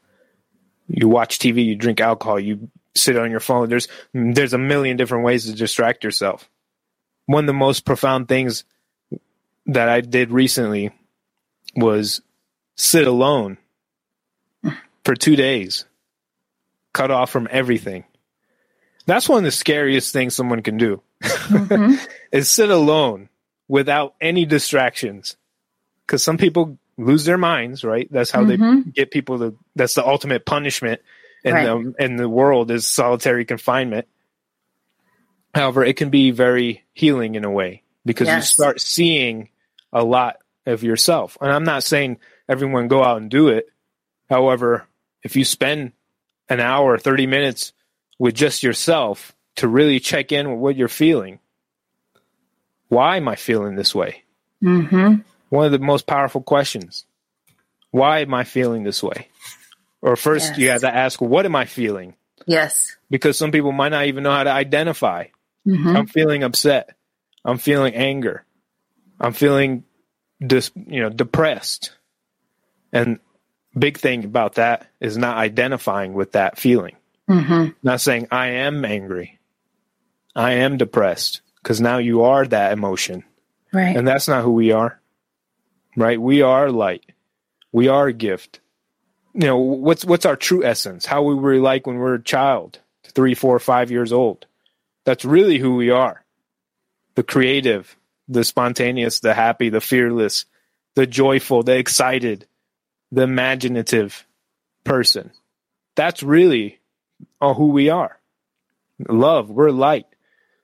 [0.88, 4.96] You watch tv you drink alcohol you sit on your phone there's there's a million
[4.96, 6.48] different ways to distract yourself
[7.26, 8.64] one of the most profound things
[9.66, 10.90] that i did recently
[11.74, 12.20] was
[12.76, 13.58] sit alone
[15.04, 15.84] for two days,
[16.92, 18.04] cut off from everything.
[19.06, 21.94] That's one of the scariest things someone can do mm-hmm.
[22.32, 23.28] is sit alone
[23.68, 25.36] without any distractions.
[26.06, 28.06] Cause some people lose their minds, right?
[28.10, 28.82] That's how mm-hmm.
[28.82, 31.00] they get people to, that's the ultimate punishment
[31.44, 31.64] in right.
[31.64, 34.06] the, in the world is solitary confinement.
[35.54, 38.42] However, it can be very healing in a way because yes.
[38.42, 39.50] you start seeing
[39.92, 41.36] a lot of yourself.
[41.40, 43.66] And I'm not saying everyone go out and do it.
[44.30, 44.86] However,
[45.22, 45.92] if you spend
[46.48, 47.72] an hour, 30 minutes
[48.18, 51.38] with just yourself to really check in with what you're feeling,
[52.88, 54.22] why am I feeling this way?
[54.62, 55.16] Mm-hmm.
[55.50, 57.04] One of the most powerful questions.
[57.90, 59.28] Why am I feeling this way?
[60.02, 60.58] Or first, yes.
[60.58, 62.16] you have to ask, what am I feeling?
[62.46, 62.96] Yes.
[63.08, 65.26] Because some people might not even know how to identify.
[65.66, 65.96] Mm-hmm.
[65.96, 66.96] I'm feeling upset.
[67.44, 68.44] I'm feeling anger.
[69.20, 69.84] I'm feeling
[70.44, 71.92] dis, you know, depressed.
[72.92, 73.20] And
[73.78, 76.96] big thing about that is not identifying with that feeling.
[77.30, 77.70] Mm-hmm.
[77.82, 79.38] Not saying I am angry.
[80.34, 83.22] I am depressed because now you are that emotion.
[83.72, 83.96] Right.
[83.96, 85.00] And that's not who we are.
[85.96, 86.20] Right?
[86.20, 87.04] We are light.
[87.70, 88.60] We are a gift.
[89.34, 91.06] You know, what's what's our true essence?
[91.06, 94.46] How we were like when we we're a child, three, four, five years old.
[95.04, 96.24] That's really who we are.
[97.14, 97.96] The creative,
[98.28, 100.44] the spontaneous, the happy, the fearless,
[100.94, 102.46] the joyful, the excited,
[103.10, 104.26] the imaginative
[104.84, 105.32] person.
[105.94, 106.80] That's really
[107.40, 108.18] uh, who we are.
[109.08, 110.06] Love, we're light.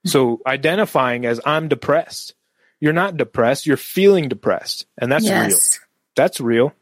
[0.06, 2.34] So identifying as I'm depressed,
[2.80, 4.86] you're not depressed, you're feeling depressed.
[4.96, 5.50] And that's yes.
[5.50, 5.58] real.
[6.16, 6.74] That's real.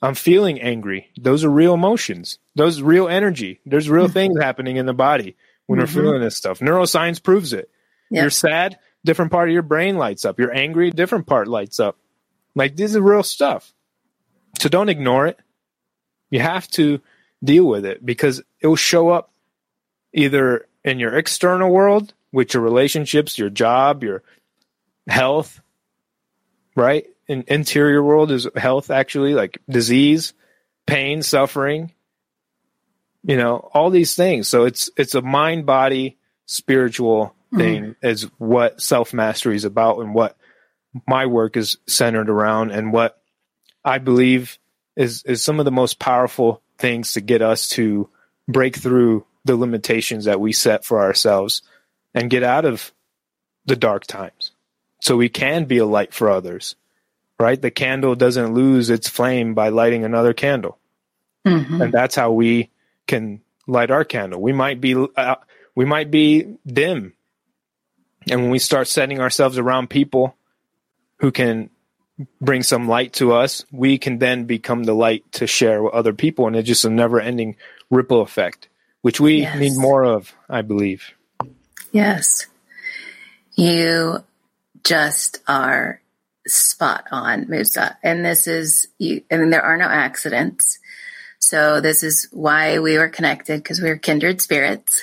[0.00, 1.10] I'm feeling angry.
[1.20, 2.38] Those are real emotions.
[2.54, 3.60] Those real energy.
[3.66, 5.82] There's real things happening in the body when mm-hmm.
[5.82, 6.60] we're feeling this stuff.
[6.60, 7.70] Neuroscience proves it.
[8.10, 8.22] Yep.
[8.22, 10.38] You're sad, different part of your brain lights up.
[10.38, 11.96] You're angry, different part lights up.
[12.54, 13.72] Like this is real stuff.
[14.58, 15.38] So don't ignore it.
[16.30, 17.00] You have to
[17.42, 19.30] deal with it because it will show up
[20.12, 24.22] either in your external world, with your relationships, your job, your
[25.06, 25.60] health,
[26.76, 27.06] right?
[27.28, 30.32] In interior world is health actually, like disease,
[30.86, 31.92] pain, suffering,
[33.22, 34.48] you know, all these things.
[34.48, 37.96] So it's it's a mind body spiritual thing mm.
[38.02, 40.36] is what self mastery is about and what
[41.06, 43.20] my work is centered around and what
[43.84, 44.58] I believe
[44.96, 48.08] is is some of the most powerful things to get us to
[48.46, 51.62] break through the limitations that we set for ourselves
[52.14, 52.92] and get out of
[53.66, 54.52] the dark times
[55.00, 56.74] so we can be a light for others
[57.38, 60.78] right the candle doesn't lose its flame by lighting another candle
[61.46, 61.82] mm-hmm.
[61.82, 62.70] and that's how we
[63.06, 65.36] can light our candle we might be uh,
[65.74, 67.12] we might be dim
[68.30, 70.36] and when we start setting ourselves around people
[71.18, 71.70] who can
[72.40, 76.12] bring some light to us, we can then become the light to share with other
[76.12, 76.46] people.
[76.46, 77.56] And it's just a never ending
[77.90, 78.68] ripple effect,
[79.02, 79.58] which we yes.
[79.58, 81.12] need more of, I believe.
[81.92, 82.46] Yes.
[83.54, 84.24] You
[84.84, 86.00] just are
[86.48, 87.96] spot on, Moussa.
[88.02, 90.78] And this is, you, I mean, there are no accidents.
[91.38, 95.02] So this is why we were connected because we were kindred spirits.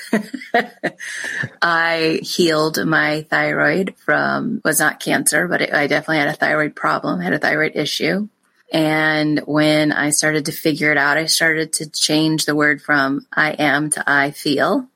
[1.62, 6.76] I healed my thyroid from was not cancer, but it, I definitely had a thyroid
[6.76, 8.28] problem, had a thyroid issue.
[8.72, 13.26] And when I started to figure it out, I started to change the word from
[13.32, 14.88] I am to I feel.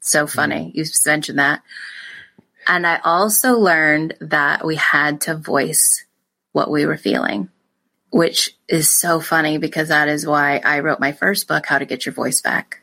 [0.00, 0.72] So funny.
[0.74, 0.78] Mm-hmm.
[0.78, 1.62] You mentioned that.
[2.66, 6.04] And I also learned that we had to voice
[6.52, 7.48] what we were feeling,
[8.10, 11.86] which is so funny because that is why I wrote my first book, How to
[11.86, 12.80] Get Your Voice Back.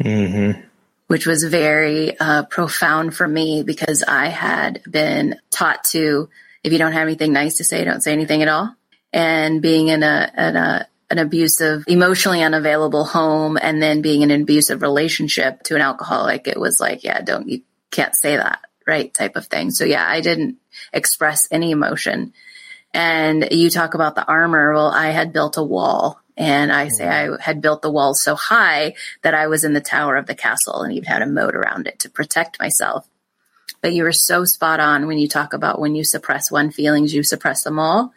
[0.00, 0.60] Mm-hmm.
[1.06, 6.28] Which was very uh, profound for me because I had been taught to,
[6.64, 8.74] if you don't have anything nice to say, don't say anything at all.
[9.12, 14.30] And being in a, in a an abusive, emotionally unavailable home, and then being in
[14.30, 18.60] an abusive relationship to an alcoholic, it was like, yeah, don't you can't say that,
[18.86, 19.12] right?
[19.12, 19.70] Type of thing.
[19.70, 20.56] So yeah, I didn't
[20.92, 22.32] express any emotion.
[22.94, 24.72] And you talk about the armor.
[24.72, 27.40] Well, I had built a wall and I say I mm-hmm.
[27.40, 30.82] had built the wall so high that I was in the tower of the castle
[30.82, 33.08] and even had a moat around it to protect myself.
[33.80, 37.14] But you were so spot on when you talk about when you suppress one feelings,
[37.14, 38.12] you suppress them all.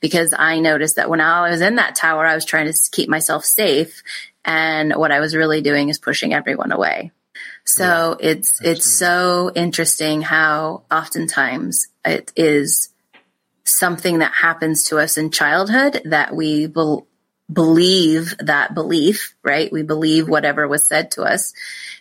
[0.00, 3.08] Because I noticed that when I was in that tower, I was trying to keep
[3.08, 4.02] myself safe.
[4.44, 7.10] And what I was really doing is pushing everyone away.
[7.64, 8.72] So yeah, it's, absolutely.
[8.72, 12.90] it's so interesting how oftentimes it is
[13.64, 16.98] something that happens to us in childhood that we be-
[17.50, 19.72] believe that belief, right?
[19.72, 21.54] We believe whatever was said to us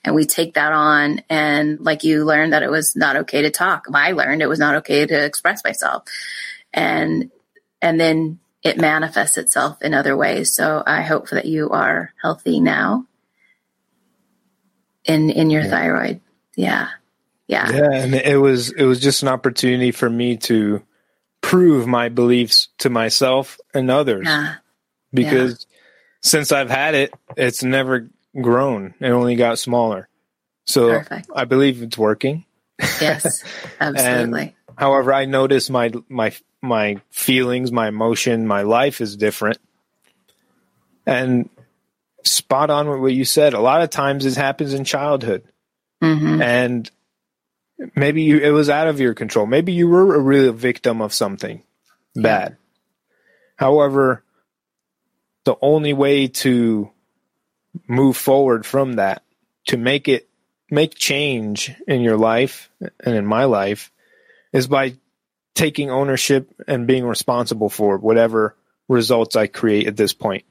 [0.04, 1.21] and we take that on.
[1.30, 3.86] And like you learned that it was not okay to talk.
[3.93, 6.04] I learned it was not okay to express myself.
[6.73, 7.32] And,
[7.82, 10.56] and then it manifests itself in other ways.
[10.56, 13.06] So I hope that you are healthy now
[15.05, 15.69] in, in your yeah.
[15.69, 16.21] thyroid.
[16.55, 16.89] Yeah.
[17.47, 17.69] Yeah.
[17.71, 17.91] Yeah.
[17.91, 20.83] And it was, it was just an opportunity for me to,
[21.43, 24.25] prove my beliefs to myself and others.
[24.25, 24.55] Yeah.
[25.13, 25.77] Because yeah.
[26.21, 28.09] since I've had it, it's never
[28.41, 28.95] grown.
[28.99, 30.09] It only got smaller.
[30.65, 31.29] So Perfect.
[31.35, 32.45] I believe it's working.
[32.99, 33.43] Yes,
[33.79, 34.55] absolutely.
[34.75, 39.59] however, I notice my my my feelings, my emotion, my life is different.
[41.05, 41.49] And
[42.25, 43.53] spot on with what you said.
[43.53, 45.43] A lot of times this happens in childhood.
[46.01, 46.41] Mm-hmm.
[46.41, 46.91] And
[47.95, 49.45] maybe you, it was out of your control.
[49.45, 51.63] Maybe you were a real victim of something
[52.15, 52.57] bad.
[53.55, 54.23] However,
[55.45, 56.91] the only way to
[57.88, 59.23] move forward from that,
[59.67, 60.29] to make it
[60.69, 63.91] make change in your life and in my life,
[64.51, 64.95] is by
[65.53, 68.55] taking ownership and being responsible for whatever
[68.88, 70.45] results I create at this point.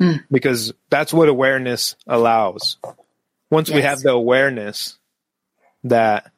[0.00, 0.24] Mm.
[0.30, 2.78] Because that's what awareness allows.
[3.50, 3.76] Once yes.
[3.76, 4.98] we have the awareness
[5.84, 6.30] that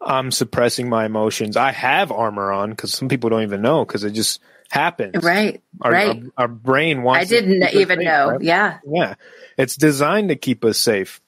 [0.00, 1.56] I'm suppressing my emotions.
[1.56, 5.22] I have armor on because some people don't even know because it just happens.
[5.22, 5.62] Right.
[5.82, 6.22] Our, right.
[6.36, 7.26] Our, our brain wants.
[7.26, 8.30] I didn't even safe, know.
[8.30, 8.42] Right?
[8.42, 8.78] Yeah.
[8.86, 9.14] Yeah.
[9.58, 11.20] It's designed to keep us safe.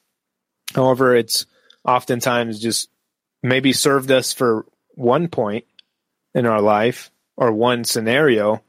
[0.75, 1.47] However, it's
[1.85, 2.89] oftentimes just
[3.43, 5.67] maybe served us for one point
[6.35, 8.63] in our life or one scenario.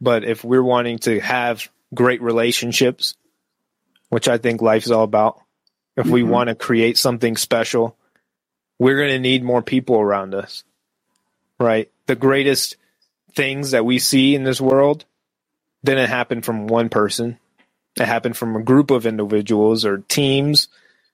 [0.00, 3.14] But if we're wanting to have great relationships,
[4.08, 5.40] which I think life's all about,
[5.96, 6.12] if mm-hmm.
[6.12, 7.96] we want to create something special,
[8.78, 10.64] we're going to need more people around us,
[11.58, 11.90] right?
[12.06, 12.76] The greatest
[13.34, 15.04] things that we see in this world
[15.84, 17.38] didn't happen from one person.
[17.96, 20.68] It happened from a group of individuals or teams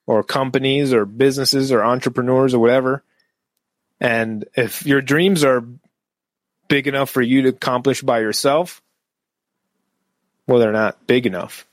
[0.06, 3.02] or companies or businesses or entrepreneurs or whatever.
[4.00, 5.64] And if your dreams are
[6.68, 8.82] big enough for you to accomplish by yourself,
[10.46, 11.66] well, they're not big enough.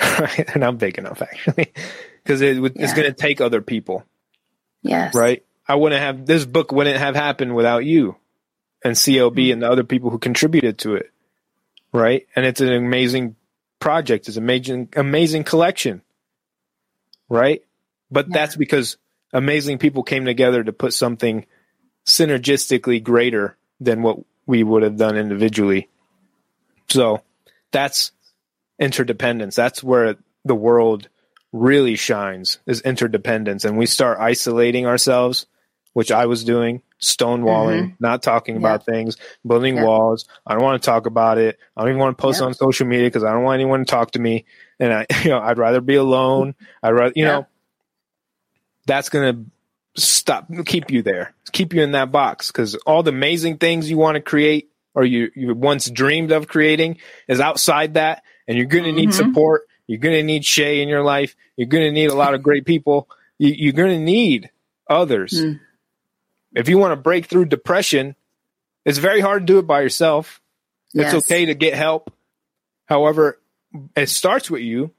[0.00, 0.46] right?
[0.46, 1.72] they're not big enough, actually,
[2.22, 2.94] because it, it's yeah.
[2.94, 4.04] going to take other people.
[4.82, 5.14] Yes.
[5.14, 5.44] Right?
[5.66, 8.16] I wouldn't have this book wouldn't have happened without you
[8.84, 9.52] and CLB mm-hmm.
[9.52, 11.10] and the other people who contributed to it.
[11.92, 12.26] Right?
[12.34, 13.36] And it's an amazing
[13.78, 14.28] project.
[14.28, 16.02] It's an amazing amazing collection.
[17.28, 17.62] Right?
[18.10, 18.34] But yeah.
[18.34, 18.96] that's because
[19.32, 21.46] amazing people came together to put something
[22.06, 25.88] synergistically greater than what we would have done individually.
[26.88, 27.22] So
[27.72, 28.12] that's
[28.78, 29.54] interdependence.
[29.56, 31.08] That's where the world
[31.52, 35.46] really shines is interdependence and we start isolating ourselves
[35.94, 37.94] which i was doing stonewalling mm-hmm.
[37.98, 38.60] not talking yeah.
[38.60, 39.84] about things building yeah.
[39.84, 42.46] walls i don't want to talk about it i don't even want to post yeah.
[42.46, 44.44] on social media because i don't want anyone to talk to me
[44.78, 46.54] and i you know i'd rather be alone
[46.84, 47.44] i'd rather you know
[48.86, 49.44] that's gonna
[49.96, 53.98] stop keep you there keep you in that box because all the amazing things you
[53.98, 58.66] want to create or you you once dreamed of creating is outside that and you're
[58.66, 59.28] gonna need mm-hmm.
[59.28, 61.34] support you're going to need Shay in your life.
[61.56, 63.08] You're going to need a lot of great people.
[63.38, 64.48] You, are going to need
[64.88, 65.32] others.
[65.32, 65.58] Mm.
[66.54, 68.14] If you want to break through depression,
[68.84, 70.40] it's very hard to do it by yourself.
[70.92, 71.12] Yes.
[71.12, 72.14] It's okay to get help.
[72.86, 73.40] However,
[73.96, 74.92] it starts with you.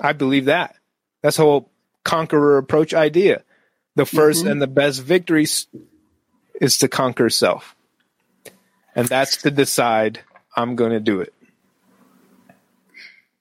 [0.00, 0.74] I believe that.
[1.22, 1.70] That's the whole
[2.02, 3.44] conqueror approach idea.
[3.94, 4.48] The 1st Mm-hmm.
[4.48, 5.68] and the best victories
[6.60, 7.76] is to conquer self.
[8.98, 10.18] And that's to decide
[10.56, 11.32] I'm going to do it.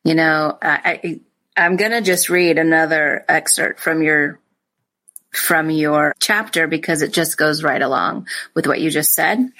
[0.03, 1.19] You know, I, I
[1.57, 4.39] I'm gonna just read another excerpt from your
[5.31, 9.51] from your chapter because it just goes right along with what you just said.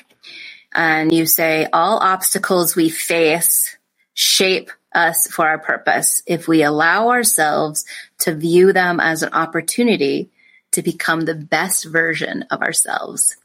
[0.72, 3.76] And you say all obstacles we face
[4.14, 7.86] shape us for our purpose if we allow ourselves
[8.20, 10.30] to view them as an opportunity
[10.74, 13.37] to become the best version of ourselves.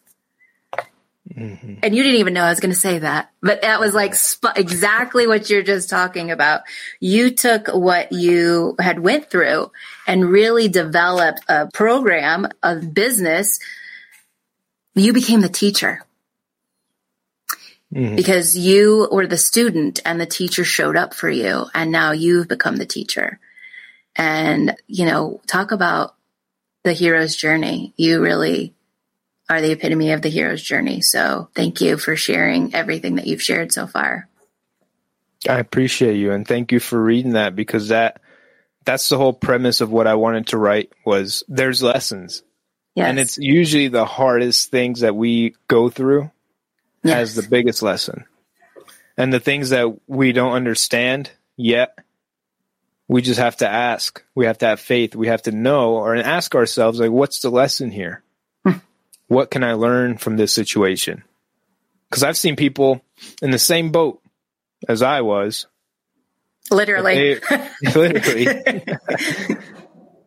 [1.35, 1.75] Mm-hmm.
[1.83, 4.15] And you didn't even know I was going to say that, but that was like
[4.15, 6.63] sp- exactly what you're just talking about.
[7.01, 9.71] You took what you had went through
[10.07, 13.61] and really developed a program of business.
[14.95, 16.05] You became the teacher
[17.95, 18.17] mm-hmm.
[18.17, 22.49] because you were the student and the teacher showed up for you and now you've
[22.49, 23.39] become the teacher.
[24.15, 26.15] And, you know, talk about
[26.85, 27.95] the hero's journey.
[27.97, 28.75] You really
[29.53, 31.03] are the epitome of the hero's journey.
[31.03, 34.29] So thank you for sharing everything that you've shared so far.
[35.49, 38.21] I appreciate you and thank you for reading that because that
[38.85, 42.43] that's the whole premise of what I wanted to write was there's lessons.
[42.95, 43.09] Yes.
[43.09, 46.31] And it's usually the hardest things that we go through
[47.05, 48.25] as the biggest lesson.
[49.17, 51.99] And the things that we don't understand yet,
[53.09, 54.23] we just have to ask.
[54.35, 55.15] We have to have faith.
[55.15, 58.23] We have to know or ask ourselves, like, what's the lesson here?
[59.29, 61.25] What can I learn from this situation?
[62.09, 63.01] Because I've seen people
[63.41, 64.21] in the same boat
[64.89, 65.67] as I was,
[66.71, 67.41] Literally.
[67.41, 68.47] they, literally,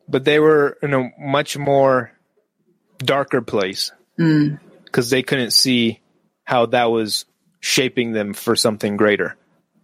[0.07, 2.11] but they were in a much more
[2.99, 4.59] darker place mm.
[4.83, 6.01] because they couldn't see
[6.43, 7.25] how that was
[7.59, 9.35] shaping them for something greater.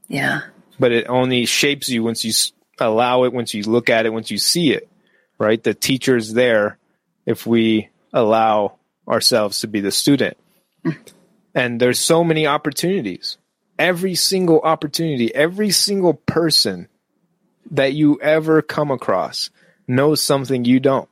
[0.08, 0.42] yeah.
[0.80, 2.34] But it only shapes you once you
[2.80, 4.90] allow it, once you look at it, once you see it,
[5.38, 5.62] right?
[5.62, 6.80] The teacher's there
[7.26, 10.38] if we allow ourselves to be the student.
[11.54, 13.38] And there's so many opportunities.
[13.78, 16.88] Every single opportunity, every single person
[17.72, 19.50] that you ever come across
[19.88, 21.10] knows something you don't.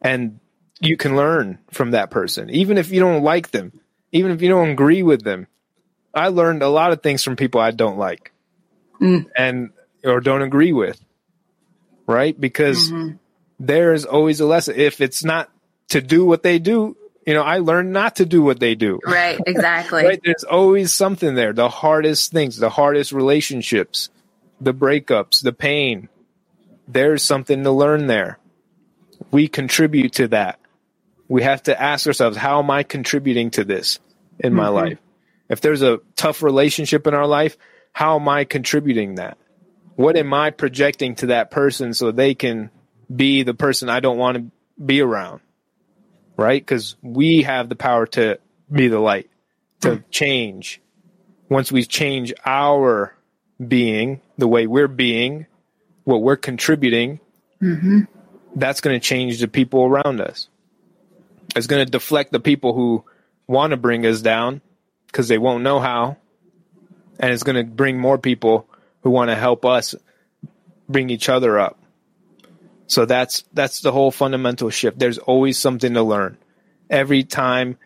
[0.00, 0.40] And
[0.80, 4.48] you can learn from that person, even if you don't like them, even if you
[4.48, 5.46] don't agree with them.
[6.12, 8.32] I learned a lot of things from people I don't like
[9.36, 9.70] and
[10.04, 11.00] or don't agree with.
[12.06, 12.38] Right?
[12.38, 13.16] Because mm-hmm.
[13.60, 14.74] there is always a lesson.
[14.76, 15.50] If it's not
[15.90, 16.96] to do what they do,
[17.26, 19.00] you know, I learned not to do what they do.
[19.04, 19.38] Right.
[19.46, 20.04] Exactly.
[20.04, 20.20] Right?
[20.22, 21.52] There's always something there.
[21.52, 24.10] The hardest things, the hardest relationships,
[24.60, 26.08] the breakups, the pain.
[26.88, 28.38] There's something to learn there.
[29.30, 30.58] We contribute to that.
[31.28, 33.98] We have to ask ourselves, how am I contributing to this
[34.38, 34.74] in my mm-hmm.
[34.74, 34.98] life?
[35.48, 37.56] If there's a tough relationship in our life,
[37.92, 39.38] how am I contributing that?
[39.96, 42.70] What am I projecting to that person so they can
[43.14, 44.50] be the person I don't want to
[44.82, 45.40] be around?
[46.36, 46.60] Right?
[46.60, 48.38] Because we have the power to
[48.70, 49.30] be the light,
[49.80, 50.02] to hmm.
[50.10, 50.80] change.
[51.48, 53.14] Once we change our
[53.68, 55.46] being, the way we're being,
[56.04, 57.20] what we're contributing,
[57.60, 58.00] mm-hmm.
[58.56, 60.48] that's going to change the people around us.
[61.54, 63.04] It's going to deflect the people who
[63.46, 64.62] want to bring us down
[65.06, 66.16] because they won't know how.
[67.20, 68.66] And it's going to bring more people
[69.02, 69.94] who want to help us
[70.88, 71.78] bring each other up.
[72.92, 74.98] So that's that's the whole fundamental shift.
[74.98, 76.36] There's always something to learn.
[76.90, 77.78] Every time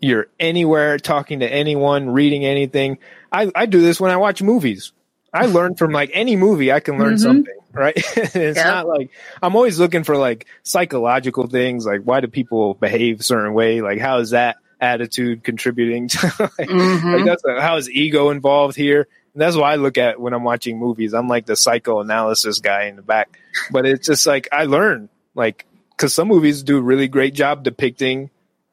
[0.00, 2.96] you're anywhere talking to anyone, reading anything.
[3.30, 4.92] I, I do this when I watch movies.
[5.34, 7.22] I learn from like any movie, I can learn mm-hmm.
[7.22, 7.92] something, right?
[8.16, 8.64] it's Yeah.
[8.64, 9.10] not like
[9.42, 13.82] I'm always looking for like psychological things, like why do people behave a certain way?
[13.82, 16.26] Like how is that attitude contributing to
[16.58, 17.14] like, mm-hmm.
[17.16, 19.08] like that's how is ego involved here?
[19.34, 21.14] That's what I look at when I'm watching movies.
[21.14, 23.38] I'm like the psychoanalysis guy in the back,
[23.70, 27.62] but it's just like I learn like because some movies do a really great job
[27.62, 28.30] depicting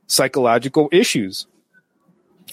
[0.07, 1.47] psychological issues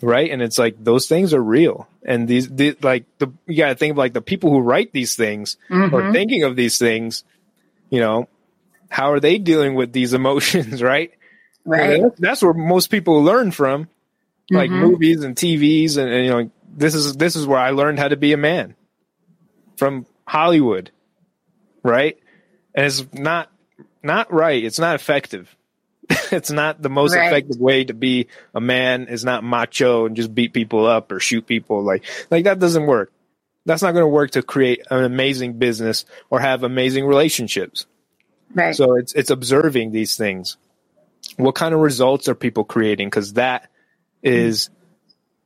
[0.03, 0.31] right?
[0.31, 1.89] And it's like those things are real.
[2.05, 5.17] And these the, like the you gotta think of like the people who write these
[5.17, 6.13] things or mm-hmm.
[6.13, 7.25] thinking of these things
[7.91, 8.29] you know
[8.89, 11.13] how are they dealing with these emotions right?
[11.69, 11.99] Right.
[11.99, 13.89] And that's where most people learn from
[14.53, 14.83] like mm-hmm.
[14.83, 18.09] movies and tvs and, and you know this is this is where i learned how
[18.09, 18.75] to be a man
[19.77, 20.91] from hollywood
[21.83, 22.19] right
[22.75, 23.51] and it's not
[24.03, 25.55] not right it's not effective
[26.33, 27.27] it's not the most Right.
[27.27, 31.21] effective way to be a man is not macho and just beat people up or
[31.21, 33.12] shoot people like like that doesn't work
[33.64, 37.87] that's not going to work to create an amazing business or have amazing relationships
[38.55, 38.75] Right.
[38.77, 40.57] so it's it's observing these things.
[41.37, 43.09] What kind of results are people creating?
[43.09, 43.69] Because that
[44.23, 44.71] is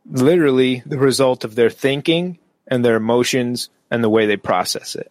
[0.07, 5.11] literally the result of their thinking and their emotions and the way they process it.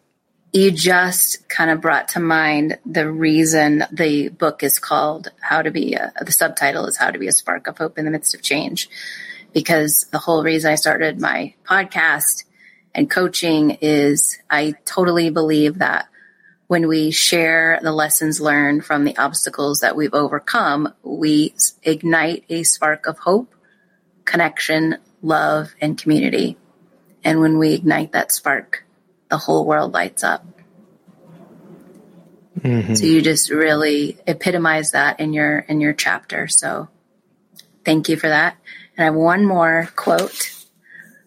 [0.51, 5.69] You just kind of brought to mind the reason the book is called How to
[5.69, 8.33] Be a, the subtitle is How to Be a Spark of Hope in the Midst
[8.33, 8.89] of Change.
[9.53, 12.45] Because the whole reason I started my podcast
[12.95, 16.07] and coaching is I totally believe that
[16.65, 22.61] when we share the lessons learned from the obstacles that we've overcome, we ignite a
[22.63, 23.53] spark of hope,
[24.29, 26.55] connection, love, and community.
[27.23, 28.85] And when we ignite that spark,
[29.29, 30.45] the whole world lights up.
[32.59, 32.93] Mm-hmm.
[32.93, 36.47] So you just really epitomize that in your in your chapter.
[36.47, 36.89] So
[37.83, 38.57] thank you for that.
[38.95, 40.51] And I have one more quote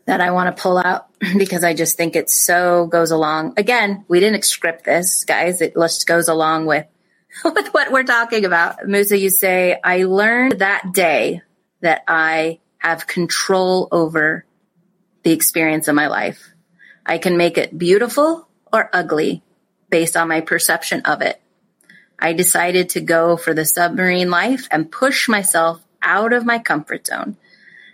[0.05, 3.55] that I want to pull out because I just think it so goes along.
[3.57, 5.61] Again, we didn't script this, guys.
[5.61, 6.87] It just goes along with
[7.45, 8.87] with what we're talking about.
[8.87, 11.43] Moussa, you say, I learned that day
[11.81, 14.45] that I have control over
[15.23, 16.51] the experience of my life.
[17.07, 19.41] I can make it beautiful or ugly
[19.89, 21.41] based on my perception of it.
[22.19, 27.07] I decided to go for the submarine life and push myself out of my comfort
[27.07, 27.37] zone.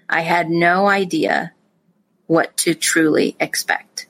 [0.08, 1.52] I had no idea
[2.26, 4.06] what to truly expect.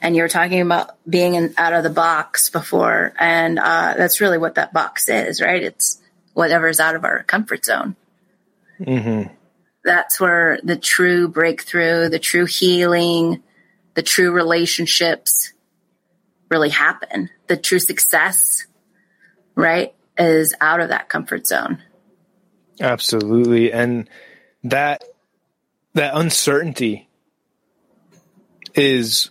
[0.00, 4.38] And you're talking about being in, out of the box before, and uh, that's really
[4.38, 5.62] what that box is, right?
[5.62, 6.00] It's
[6.34, 7.94] whatever's out of our comfort zone.
[8.80, 9.34] Mm-hmm
[9.88, 13.42] that's where the true breakthrough, the true healing,
[13.94, 15.52] the true relationships
[16.50, 17.30] really happen.
[17.46, 18.66] The true success,
[19.54, 21.82] right, is out of that comfort zone.
[22.80, 23.72] Absolutely.
[23.72, 24.08] And
[24.64, 25.04] that
[25.94, 27.08] that uncertainty
[28.74, 29.30] is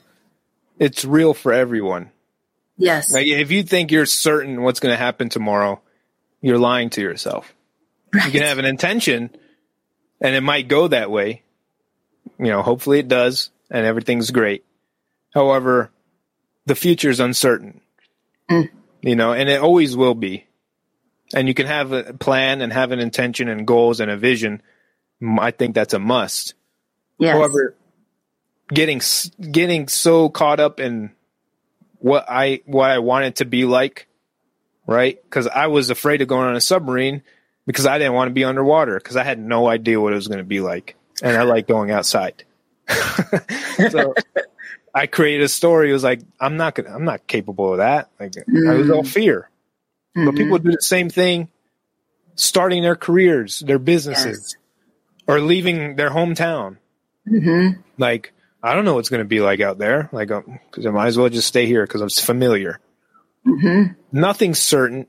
[0.79, 2.11] it's real for everyone.
[2.77, 3.13] Yes.
[3.13, 5.81] Like if you think you're certain what's going to happen tomorrow,
[6.41, 7.53] you're lying to yourself.
[8.13, 8.25] Right.
[8.25, 9.29] You can have an intention,
[10.21, 11.43] and it might go that way.
[12.39, 14.63] You know, hopefully it does and everything's great.
[15.33, 15.91] However,
[16.65, 17.81] the future is uncertain.
[18.49, 18.69] Mm.
[19.01, 20.45] You know, and it always will be.
[21.33, 24.61] And you can have a plan and have an intention and goals and a vision.
[25.21, 26.53] I think that's a must.
[27.19, 27.33] Yes.
[27.33, 27.75] However,
[28.73, 29.01] getting
[29.51, 31.11] getting so caught up in
[31.99, 34.07] what I what I wanted to be like,
[34.85, 35.21] right?
[35.21, 37.23] Because I was afraid of going on a submarine
[37.67, 40.27] because I didn't want to be underwater because I had no idea what it was
[40.27, 40.95] going to be like.
[41.21, 42.43] And I like going outside.
[43.89, 44.15] so
[44.95, 45.89] I created a story.
[45.89, 48.09] It was like, I'm not gonna, I'm not capable of that.
[48.19, 48.71] Like mm.
[48.71, 49.49] I was all fear.
[50.15, 50.25] Mm-hmm.
[50.25, 51.49] But people do the same thing,
[52.35, 55.27] starting their careers, their businesses, yes.
[55.27, 56.77] or leaving their hometown.
[57.29, 57.81] Mm-hmm.
[57.97, 58.31] Like,
[58.63, 60.07] I don't know what's going to be like out there.
[60.13, 62.79] Like, because um, I might as well just stay here because I'm familiar.
[63.45, 63.93] Mm-hmm.
[64.11, 65.07] Nothing's certain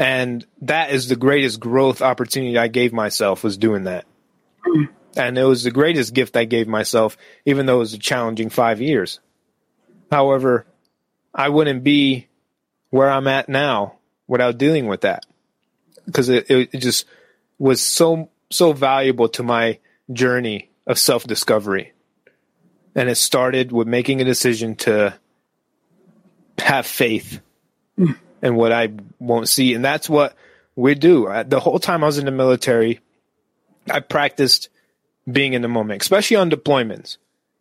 [0.00, 4.06] and that is the greatest growth opportunity I gave myself was doing that.
[5.14, 8.48] And it was the greatest gift I gave myself, even though it was a challenging
[8.48, 9.20] five years.
[10.10, 10.64] However,
[11.34, 12.28] I wouldn't be
[12.88, 13.96] where I'm at now
[14.26, 15.26] without dealing with that
[16.06, 17.04] because it, it just
[17.58, 19.80] was so, so valuable to my
[20.10, 21.92] journey of self discovery.
[22.94, 25.14] And it started with making a decision to
[26.58, 27.42] have faith.
[28.42, 29.74] And what I won't see.
[29.74, 30.34] And that's what
[30.74, 31.30] we do.
[31.46, 33.00] The whole time I was in the military,
[33.90, 34.68] I practiced
[35.30, 37.18] being in the moment, especially on deployments.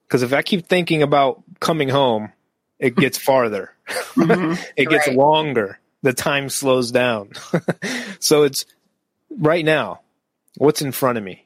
[0.07, 2.31] Because if I keep thinking about coming home,
[2.79, 3.73] it gets farther,
[4.15, 4.61] mm-hmm.
[4.77, 5.17] it gets right.
[5.17, 7.31] longer, the time slows down.
[8.19, 8.65] so it's
[9.29, 10.01] right now,
[10.57, 11.45] what's in front of me?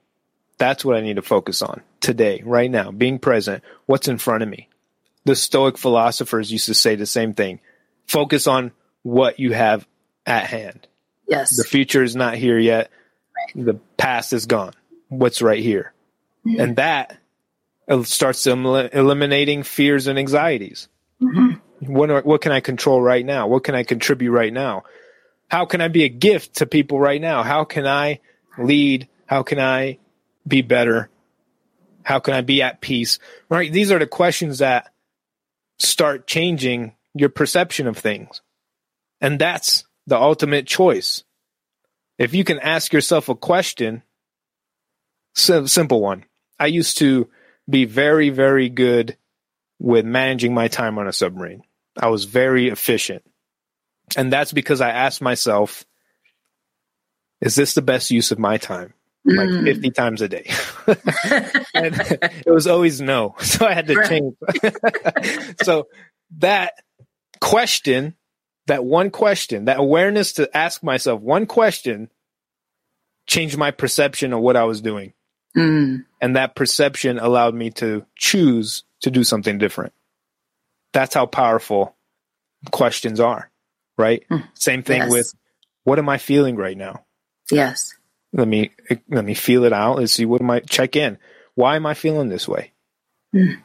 [0.58, 3.64] That's what I need to focus on today, right now, being present.
[3.86, 4.70] What's in front of me?
[5.26, 7.60] The Stoic philosophers used to say the same thing.
[8.08, 8.72] Focus on
[9.04, 9.88] what you have
[10.26, 10.88] at hand.
[11.28, 11.56] Yes.
[11.56, 12.90] The future is not here yet.
[13.56, 13.66] Right.
[13.66, 14.74] The past is gone.
[15.10, 15.94] What's right here?
[16.46, 16.60] Mm-hmm.
[16.60, 17.18] And that
[18.04, 20.88] starts eliminating fears and anxieties.
[21.22, 21.94] Mm-hmm.
[21.94, 23.48] What, are, what can I control right now?
[23.48, 24.84] What can I contribute right now?
[25.50, 27.44] How can I be a gift to people right now?
[27.44, 28.22] How can I
[28.58, 29.08] lead?
[29.26, 30.00] How can I
[30.48, 31.10] be better?
[32.04, 33.20] How can I be at peace?
[33.50, 33.72] Right?
[33.72, 34.94] These are the questions that
[35.80, 38.42] start changing your perception of things.
[39.24, 41.24] And that's the ultimate choice.
[42.20, 44.04] If you can ask yourself a question,
[45.34, 46.26] simple one.
[46.60, 47.30] I used to
[47.68, 49.18] be very, very good
[49.80, 51.64] with managing my time on a submarine.
[51.98, 53.24] I was very efficient.
[54.18, 55.86] And that's because I asked myself,
[57.40, 58.94] is this the best use of my time?
[59.26, 59.64] Like mm.
[59.64, 60.52] 50 times a day.
[61.74, 61.96] and
[62.46, 63.36] it was always no.
[63.42, 64.36] So I had to change.
[65.64, 65.88] so
[66.40, 66.74] that
[67.40, 68.16] question
[68.68, 72.10] that one question, that awareness to ask myself one question
[73.28, 75.14] changed my perception of what I was doing.
[75.56, 76.06] Mm.
[76.22, 79.94] And that perception allowed me to choose to do something different.
[80.94, 81.96] That's how powerful
[82.72, 83.52] questions are,
[83.98, 84.24] right?
[84.30, 84.48] Mm.
[84.54, 85.12] Same thing Yes.
[85.12, 85.34] with
[85.84, 87.06] what am I feeling right now?
[87.52, 87.94] Yes.
[88.32, 88.72] Let me
[89.10, 91.18] let me feel it out and see what am I check in.
[91.56, 92.72] Why am I feeling this way?
[93.36, 93.62] Mm.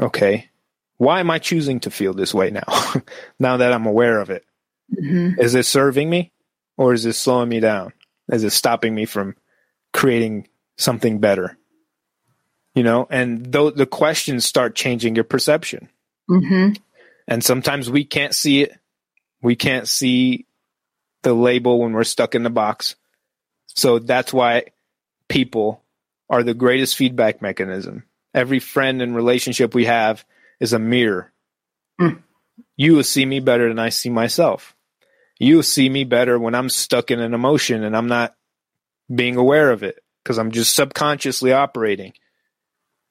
[0.00, 0.48] Okay.
[0.98, 2.64] Why am I choosing to feel this way now?
[3.38, 4.44] now that I'm aware of it.
[4.92, 6.32] hmm Is it serving me
[6.76, 7.92] or is it slowing me down?
[8.30, 9.36] Is it stopping me from
[9.92, 11.56] creating something better?
[12.74, 15.88] You know, and though the questions start changing your perception.
[16.28, 16.70] hmm
[17.28, 18.72] And sometimes we can't see it.
[19.42, 20.46] We can't see
[21.22, 22.96] the label when we're stuck in the box.
[23.66, 24.66] So that's why
[25.28, 25.82] people
[26.30, 28.04] are the greatest feedback mechanism.
[28.34, 30.24] Every friend and relationship we have
[30.60, 31.32] is a mirror.
[32.00, 32.22] Mm.
[32.76, 34.74] You will see me better than I see myself.
[35.38, 38.34] You will see me better when I'm stuck in an emotion and I'm not
[39.14, 42.14] being aware of it because I'm just subconsciously operating.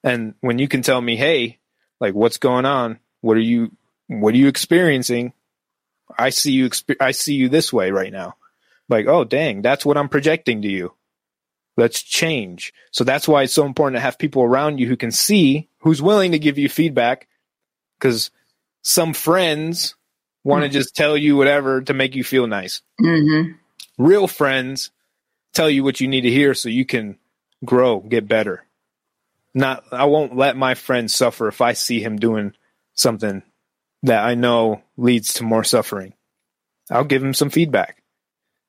[0.04, 1.60] And when you can tell me, hey,
[2.00, 3.00] like what's going on?
[3.22, 3.72] What are you
[4.08, 5.34] what are you experiencing?
[6.18, 8.36] I see you expe- I see you this way right now.
[8.90, 10.94] Like, oh dang, that's what I'm projecting to you.
[11.78, 12.74] Let's change.
[12.92, 16.02] So that's why it's so important to have people around you who can see, who's
[16.02, 17.28] willing to give you feedback
[18.00, 18.32] cuz
[18.84, 19.96] some friends
[20.44, 22.82] want to just tell you whatever to make you feel nice.
[23.00, 23.52] hmm
[23.98, 24.92] Real friends
[25.54, 27.18] tell you what you need to hear so you can
[27.64, 28.66] grow, get better.
[29.54, 32.54] Not I won't let my friend suffer if I see him doing
[32.94, 33.42] something
[34.04, 36.14] that I know leads to more suffering.
[36.92, 38.04] I'll give him some feedback.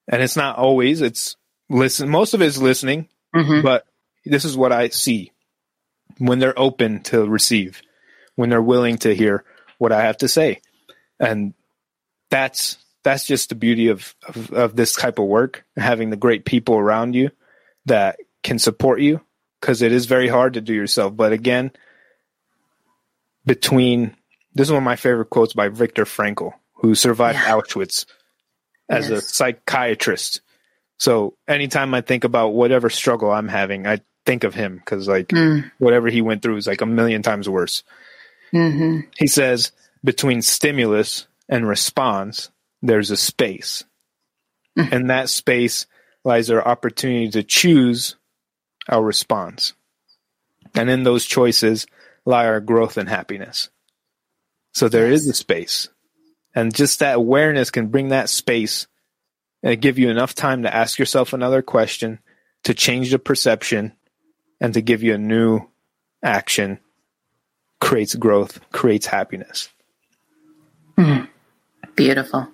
[0.09, 1.37] And it's not always, it's
[1.69, 3.85] listen most of it is listening, hmm but
[4.25, 5.33] this is what I see
[6.19, 7.83] when they're open to receive,
[8.37, 9.45] when they're willing to hear
[9.79, 10.61] what I have to say.
[11.19, 11.53] And
[12.31, 16.45] that's that's just the beauty of, of, of this type of work, having the great
[16.45, 17.31] people around you
[17.87, 19.21] that can support you
[19.61, 21.15] because it is very hard to do yourself.
[21.17, 21.71] But again,
[23.45, 24.17] between
[24.55, 27.53] this is one of my favorite quotes by Viktor Frankl, who survived Yeah.
[27.53, 28.07] Auschwitz
[28.89, 30.41] as a psychiatrist.
[30.99, 35.29] So anytime I think about whatever struggle I'm having, I think of him because like
[35.29, 35.71] Mm.
[35.79, 37.83] whatever he went through is like a million times worse.
[38.51, 39.73] Hmm He says
[40.05, 42.51] between stimulus and response,
[42.83, 43.85] there's a space.
[44.77, 45.87] And that space
[46.25, 48.17] lies our opportunity to choose
[48.89, 49.73] our response.
[50.75, 51.87] And in those choices
[52.27, 53.71] lie our growth and happiness.
[54.75, 55.89] So there is a space.
[56.55, 58.87] And just that awareness can bring that space
[59.63, 62.19] and give you enough time to ask yourself another question,
[62.65, 63.95] to change the perception,
[64.61, 65.61] and to give you a new
[66.23, 66.81] action
[67.81, 69.69] creates growth, creates happiness.
[70.99, 71.25] Hmm.
[71.95, 72.49] Beautiful.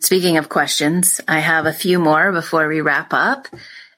[0.00, 3.48] Speaking of questions, I have a few more before we wrap up.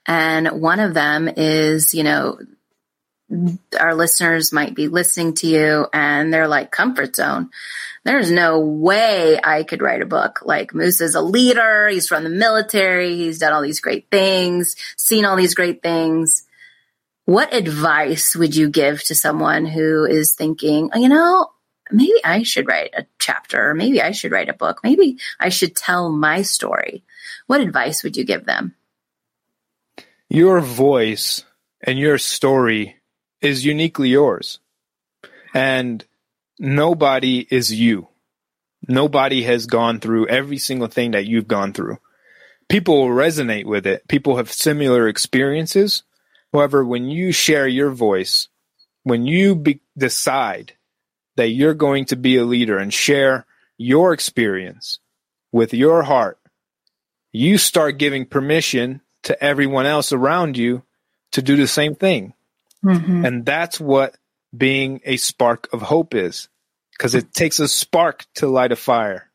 [0.06, 2.38] And one of them is, you know,
[3.78, 7.50] our listeners might be listening to you and they're like comfort zone.
[8.04, 10.42] There's no way I could write a book.
[10.44, 11.88] Like Moose is a leader.
[11.88, 13.16] He's from the military.
[13.16, 16.45] He's done all these great things, seen all these great things.
[17.26, 21.48] What advice would you give to someone who is thinking, oh, you know,
[21.90, 25.48] maybe I should write a chapter, or maybe I should write a book, maybe I
[25.48, 27.02] should tell my story?
[27.48, 28.76] What advice would you give them?
[30.28, 31.44] Your voice
[31.80, 32.96] and your story
[33.40, 34.60] is uniquely yours.
[35.52, 36.04] And
[36.60, 38.06] nobody is you.
[38.86, 41.98] Nobody has gone through every single thing that you've gone through.
[42.68, 44.06] People will resonate with it.
[44.06, 46.04] People have similar experiences.
[46.52, 48.48] However, when you share your voice,
[49.02, 50.74] when you be- decide
[51.36, 53.46] that you're going to be a leader and share
[53.78, 54.98] your experience
[55.52, 56.38] with your heart,
[57.32, 60.82] you start giving permission to everyone else around you
[61.32, 62.32] to do the same thing.
[62.84, 63.24] Mm-hmm.
[63.24, 64.16] And that's what
[64.56, 66.48] being a spark of hope is.
[66.92, 69.30] Because it takes a spark to light a fire.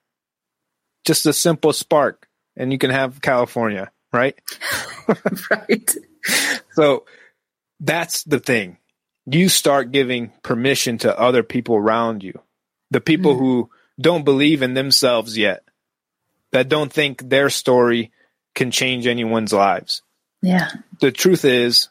[1.05, 2.27] Just a simple spark.
[2.57, 4.39] And you can have California, right?
[5.51, 5.95] right.
[6.73, 7.05] So
[7.81, 8.77] that's the thing.
[9.25, 12.39] You start giving permission to other people around you.
[12.91, 13.69] The people who
[13.99, 15.63] don't believe in themselves yet,
[16.53, 18.11] that don't think their story
[18.55, 20.01] can change anyone's lives.
[20.41, 20.69] Yeah.
[21.01, 21.89] The truth is,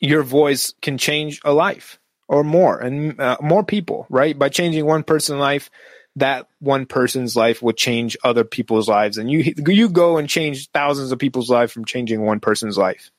[0.00, 1.98] your voice can change a life
[2.28, 4.38] or more and uh, more people, right?
[4.38, 5.70] By changing one person's life,
[6.16, 9.18] that one person's life will change other people's lives.
[9.18, 13.10] And you, you go and change thousands of people's lives from changing one person's life,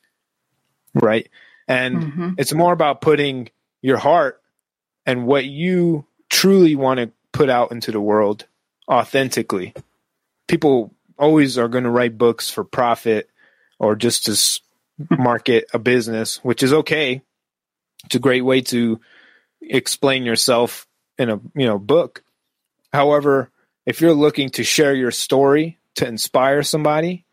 [0.95, 1.29] right?
[1.67, 2.35] And Mhm.
[2.39, 3.49] it's more about putting
[3.81, 4.41] your heart
[5.05, 8.45] and what you truly want to put out into the world
[8.89, 9.73] authentically.
[10.47, 13.29] People always are going to write books for profit
[13.79, 14.61] or just to
[15.17, 17.21] market a business, which is okay.
[18.05, 18.99] It's a great way to
[19.61, 20.87] explain yourself
[21.17, 22.23] in a you know book.
[22.93, 23.49] However,
[23.85, 27.25] if you're looking to share your story to inspire somebody,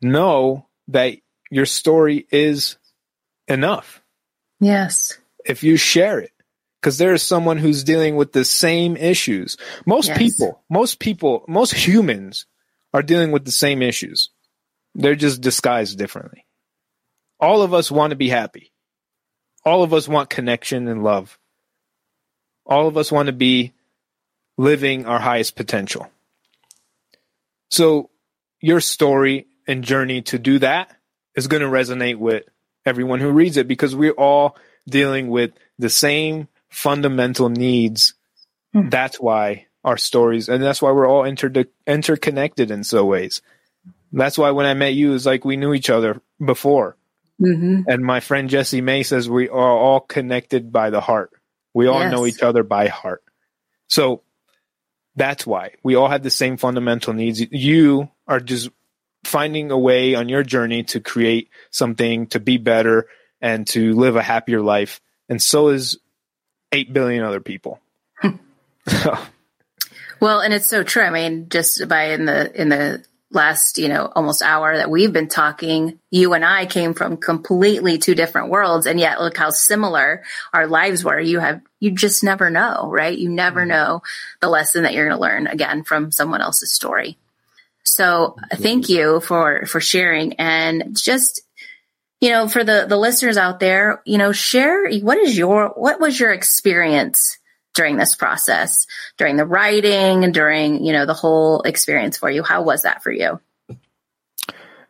[0.00, 1.18] know that
[1.50, 2.76] your story is
[3.48, 4.02] enough.
[4.60, 5.18] Yes.
[5.44, 6.32] If you share it,
[6.80, 9.56] because there is someone who's dealing with the same issues.
[9.86, 10.18] Most Yes.
[10.18, 12.46] people, most people, most humans
[12.92, 14.30] are dealing with the same issues.
[14.94, 16.46] They're just disguised differently.
[17.40, 18.72] All of us want to be happy.
[19.64, 21.38] All of us want connection and love.
[22.64, 23.72] All of us want to be
[24.56, 26.08] living our highest potential.
[27.70, 28.10] So,
[28.60, 30.96] your story and journey to do that
[31.36, 32.44] is going to resonate with
[32.84, 34.56] everyone who reads it because we're all
[34.88, 38.14] dealing with the same fundamental needs.
[38.72, 38.88] Hmm.
[38.88, 43.42] That's why our stories, and that's why we're all inter- interconnected in so ways.
[44.12, 46.96] That's why when I met you, it's like we knew each other before.
[47.38, 51.30] hmm And my friend Jesse May says we are all connected by the heart.
[51.74, 52.12] We all Yes.
[52.12, 53.22] know each other by heart.
[53.88, 54.22] So
[55.14, 57.40] that's why we all have the same fundamental needs.
[57.50, 58.70] You are just
[59.26, 63.06] finding a way on your journey to create something to be better
[63.40, 65.00] and to live a happier life.
[65.28, 65.98] And so is
[66.72, 67.80] 8 billion other people.
[70.20, 71.02] Well, and it's so true.
[71.02, 75.12] I mean, just by in the in the last, you know, almost hour that we've
[75.12, 79.50] been talking, you and I came from completely two different worlds and yet look how
[79.50, 80.22] similar
[80.54, 81.20] our lives were.
[81.20, 83.16] You have you just never know, right?
[83.16, 83.70] You never mm-hmm.
[83.70, 84.02] know
[84.40, 87.18] the lesson that you're going to learn again from someone else's story.
[87.96, 91.42] So, uh, thank you for for sharing and just
[92.20, 96.00] you know, for the the listeners out there, you know, share what is your what
[96.00, 97.38] was your experience
[97.74, 98.86] during this process,
[99.18, 102.42] during the writing, and during, you know, the whole experience for you.
[102.42, 103.38] How was that for you?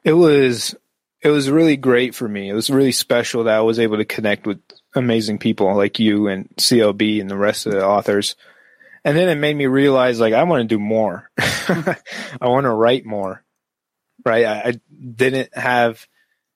[0.07, 0.77] it was
[1.21, 2.49] it was really great for me.
[2.49, 4.61] It was really special that I was able to connect with
[4.95, 8.37] amazing people like you and CLB and the rest of the authors.
[9.07, 11.31] And then it made me realize like I want to do more.
[11.39, 11.97] I
[12.43, 13.43] want to write more.
[14.25, 14.45] Right?
[14.45, 14.81] I, I
[15.15, 16.07] didn't have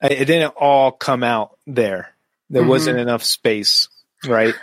[0.03, 2.15] I, it didn't all come out there.
[2.51, 2.69] There Mhm.
[2.69, 3.89] wasn't enough space,
[4.27, 4.55] right?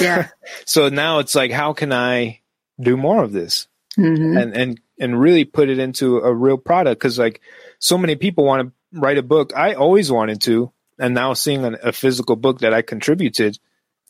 [0.00, 0.28] Yeah.
[0.66, 2.40] So now it's like how can I
[2.80, 3.66] do more of this?
[3.96, 7.40] hmm and and and really put it into a real product because like
[7.78, 10.70] so many people want to write a book i always wanted to
[11.00, 13.58] and now seeing an, a physical book that i contributed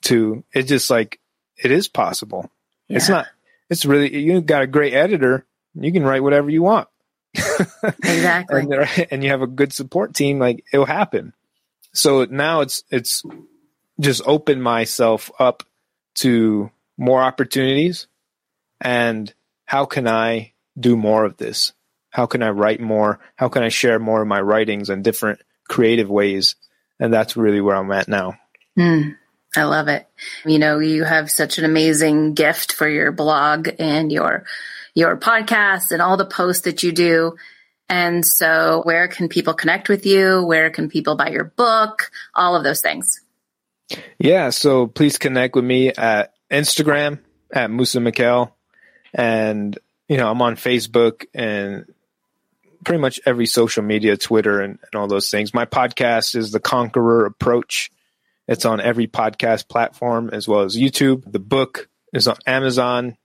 [0.03, 1.21] to it just like
[1.57, 2.51] it is possible
[2.89, 3.27] it's not
[3.71, 6.89] it's really you got a great editor you can write whatever you want.
[8.03, 8.61] Exactly.
[8.61, 11.33] and, there- and you have a good support team like it'll happen.
[11.93, 13.23] So now it's it's
[14.01, 15.63] just opened myself up
[16.17, 18.07] to more opportunities.
[18.81, 19.33] And
[19.65, 21.73] how can i do more of this?
[22.11, 23.21] How can i write more?
[23.37, 26.57] How can i share more of my writings in different creative ways?
[27.01, 28.35] And that's really where i'm at now.
[28.79, 29.17] Mm,
[29.59, 30.07] I love it.
[30.45, 34.45] You know, you have such an amazing gift for your blog and your
[34.95, 37.37] your podcast and all the posts that you do.
[37.89, 40.45] And so where can people connect with you?
[40.45, 42.11] Where can people buy your book?
[42.35, 43.21] All of those things.
[44.19, 47.21] Yeah, so please connect with me at Instagram
[47.53, 48.55] at Moussa Mikhail.
[49.15, 49.79] And,
[50.09, 51.87] you know, I'm on Facebook and
[52.85, 55.55] pretty much every social media, Twitter and, and all those things.
[55.55, 57.91] My podcast is The Conqueror Approach.
[58.49, 61.31] It's on every podcast platform as well as YouTube.
[61.31, 63.17] The book is on Amazon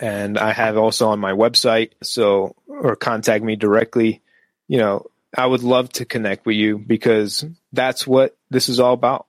[0.00, 1.92] and I have also on my website.
[2.02, 4.22] So, or contact me directly.
[4.68, 8.94] You know, I would love to connect with you because that's what this is all
[8.94, 9.26] about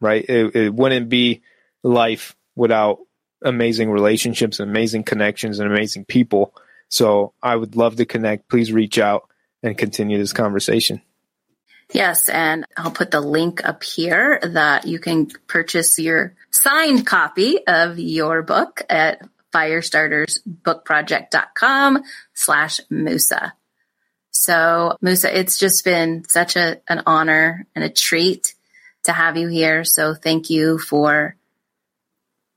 [0.00, 0.24] right?
[0.28, 1.42] It, it wouldn't be
[1.82, 2.98] life without
[3.42, 6.54] amazing relationships, amazing connections, and amazing people.
[6.88, 8.48] So I would love to connect.
[8.48, 9.28] Please reach out
[9.62, 11.02] and continue this conversation.
[11.92, 17.66] Yes, and I'll put the link up here that you can purchase your signed copy
[17.66, 23.54] of your book at firestartersbookproject.com slash Moussa.
[24.30, 28.54] So Moussa, it's just been such a, an honor and a treat
[29.04, 29.84] to have you here.
[29.84, 31.34] So thank you for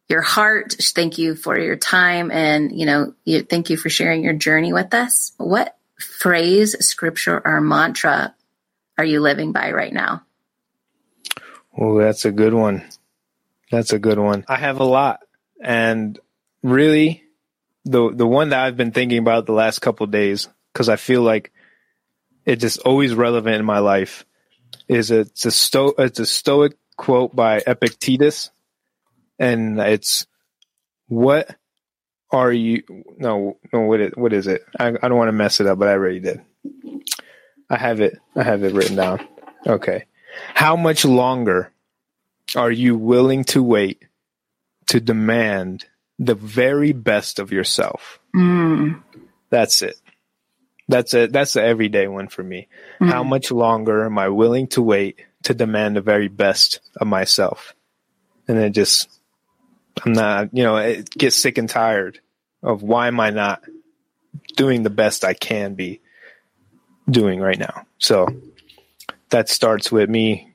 [0.10, 0.76] your heart.
[0.80, 4.74] Thank you for your time and, you know, you, thank you for sharing your journey
[4.74, 5.32] with us.
[5.38, 8.36] What phrase, scripture, or mantra
[8.98, 10.24] are you living by right now?
[11.78, 12.84] Oh, that's a good one.
[13.72, 14.46] That's a good one.
[14.48, 15.22] I have a lot,
[15.60, 16.20] and
[16.62, 17.24] really,
[17.86, 20.96] the the one that I've been thinking about the last couple of days because I
[20.96, 21.52] feel like
[22.46, 24.26] it's just always relevant in my life
[24.88, 28.52] is a, it's a sto it's a stoic quote by Epictetus,
[29.40, 30.28] and it's
[31.08, 31.56] what
[32.32, 32.84] are you
[33.18, 35.78] no no what is, what is it I, I don't want to mess it up
[35.78, 36.42] but I already did
[37.74, 38.20] I have it.
[38.36, 39.28] I have it written down.
[39.66, 40.06] Okay.
[40.54, 41.72] How much longer
[42.56, 44.06] are you willing to wait
[44.90, 45.86] to demand
[46.20, 48.20] the very best of yourself?
[48.36, 49.02] Mm.
[49.50, 49.96] That's it.
[50.88, 51.34] That's it.
[51.34, 52.68] That's the everyday one for me.
[53.02, 53.10] Mm.
[53.10, 57.74] How much longer am I willing to wait to demand the very best of myself?
[58.48, 59.10] And then just,
[60.06, 62.20] I'm not, you know, it gets sick and tired
[62.62, 63.64] of why am I not
[64.56, 66.02] doing the best I can be
[67.10, 67.86] doing right now.
[67.98, 68.28] So
[69.30, 70.54] that starts with me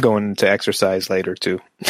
[0.00, 1.60] going to exercise later too.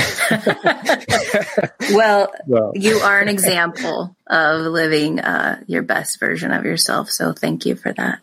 [1.93, 7.11] Well, Well, you are an example of living uh, your best version of yourself.
[7.11, 8.21] So thank you for that.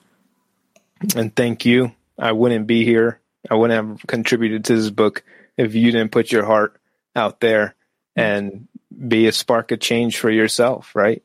[1.16, 1.92] and thank you.
[2.18, 3.20] I wouldn't be here.
[3.50, 5.24] I wouldn't have contributed to this book
[5.58, 6.80] if you didn't put your heart
[7.16, 7.76] out there
[8.16, 8.68] and
[9.08, 11.22] be a spark of change for yourself, right?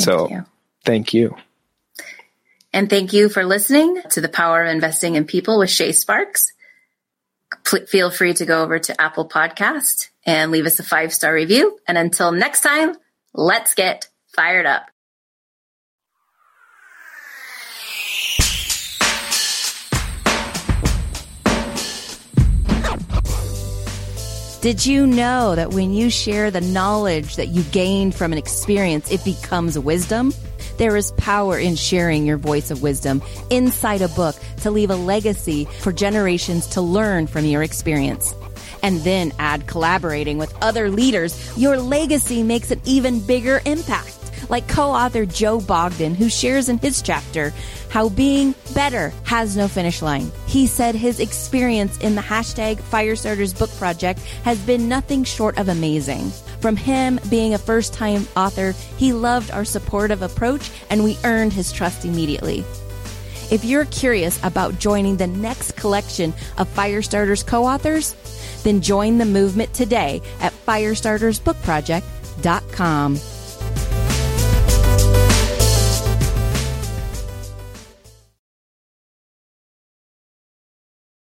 [0.00, 0.44] so you.
[0.84, 1.36] thank you.
[2.72, 6.52] And thank you for listening to the power of investing in people with Shay Sparks.
[7.64, 11.34] Pl- feel free to go over to Apple Podcast and leave us a five star
[11.34, 11.78] review.
[11.88, 12.94] And until next time,
[13.34, 14.86] let's get fired up.
[24.60, 29.10] Did you know that when you share the knowledge that you gained from an experience,
[29.10, 30.34] it becomes wisdom?
[30.80, 33.20] There is power in sharing your voice of wisdom
[33.50, 38.34] inside a book to leave a legacy for generations to learn from your experience.
[38.82, 44.16] And then add collaborating with other leaders, your legacy makes an even bigger impact
[44.48, 47.52] like co-author Joe Bogdan, who shares in his chapter
[47.90, 50.32] how being better has no finish line.
[50.46, 55.68] He said his experience in the hashtag Firestarters book project has been nothing short of
[55.68, 56.32] amazing.
[56.60, 61.52] From him being a first time author, he loved our supportive approach and we earned
[61.52, 62.64] his trust immediately.
[63.50, 68.14] If you're curious about joining the next collection of Firestarters co-authors,
[68.62, 73.39] then join the movement today at firestartersbookproject.com.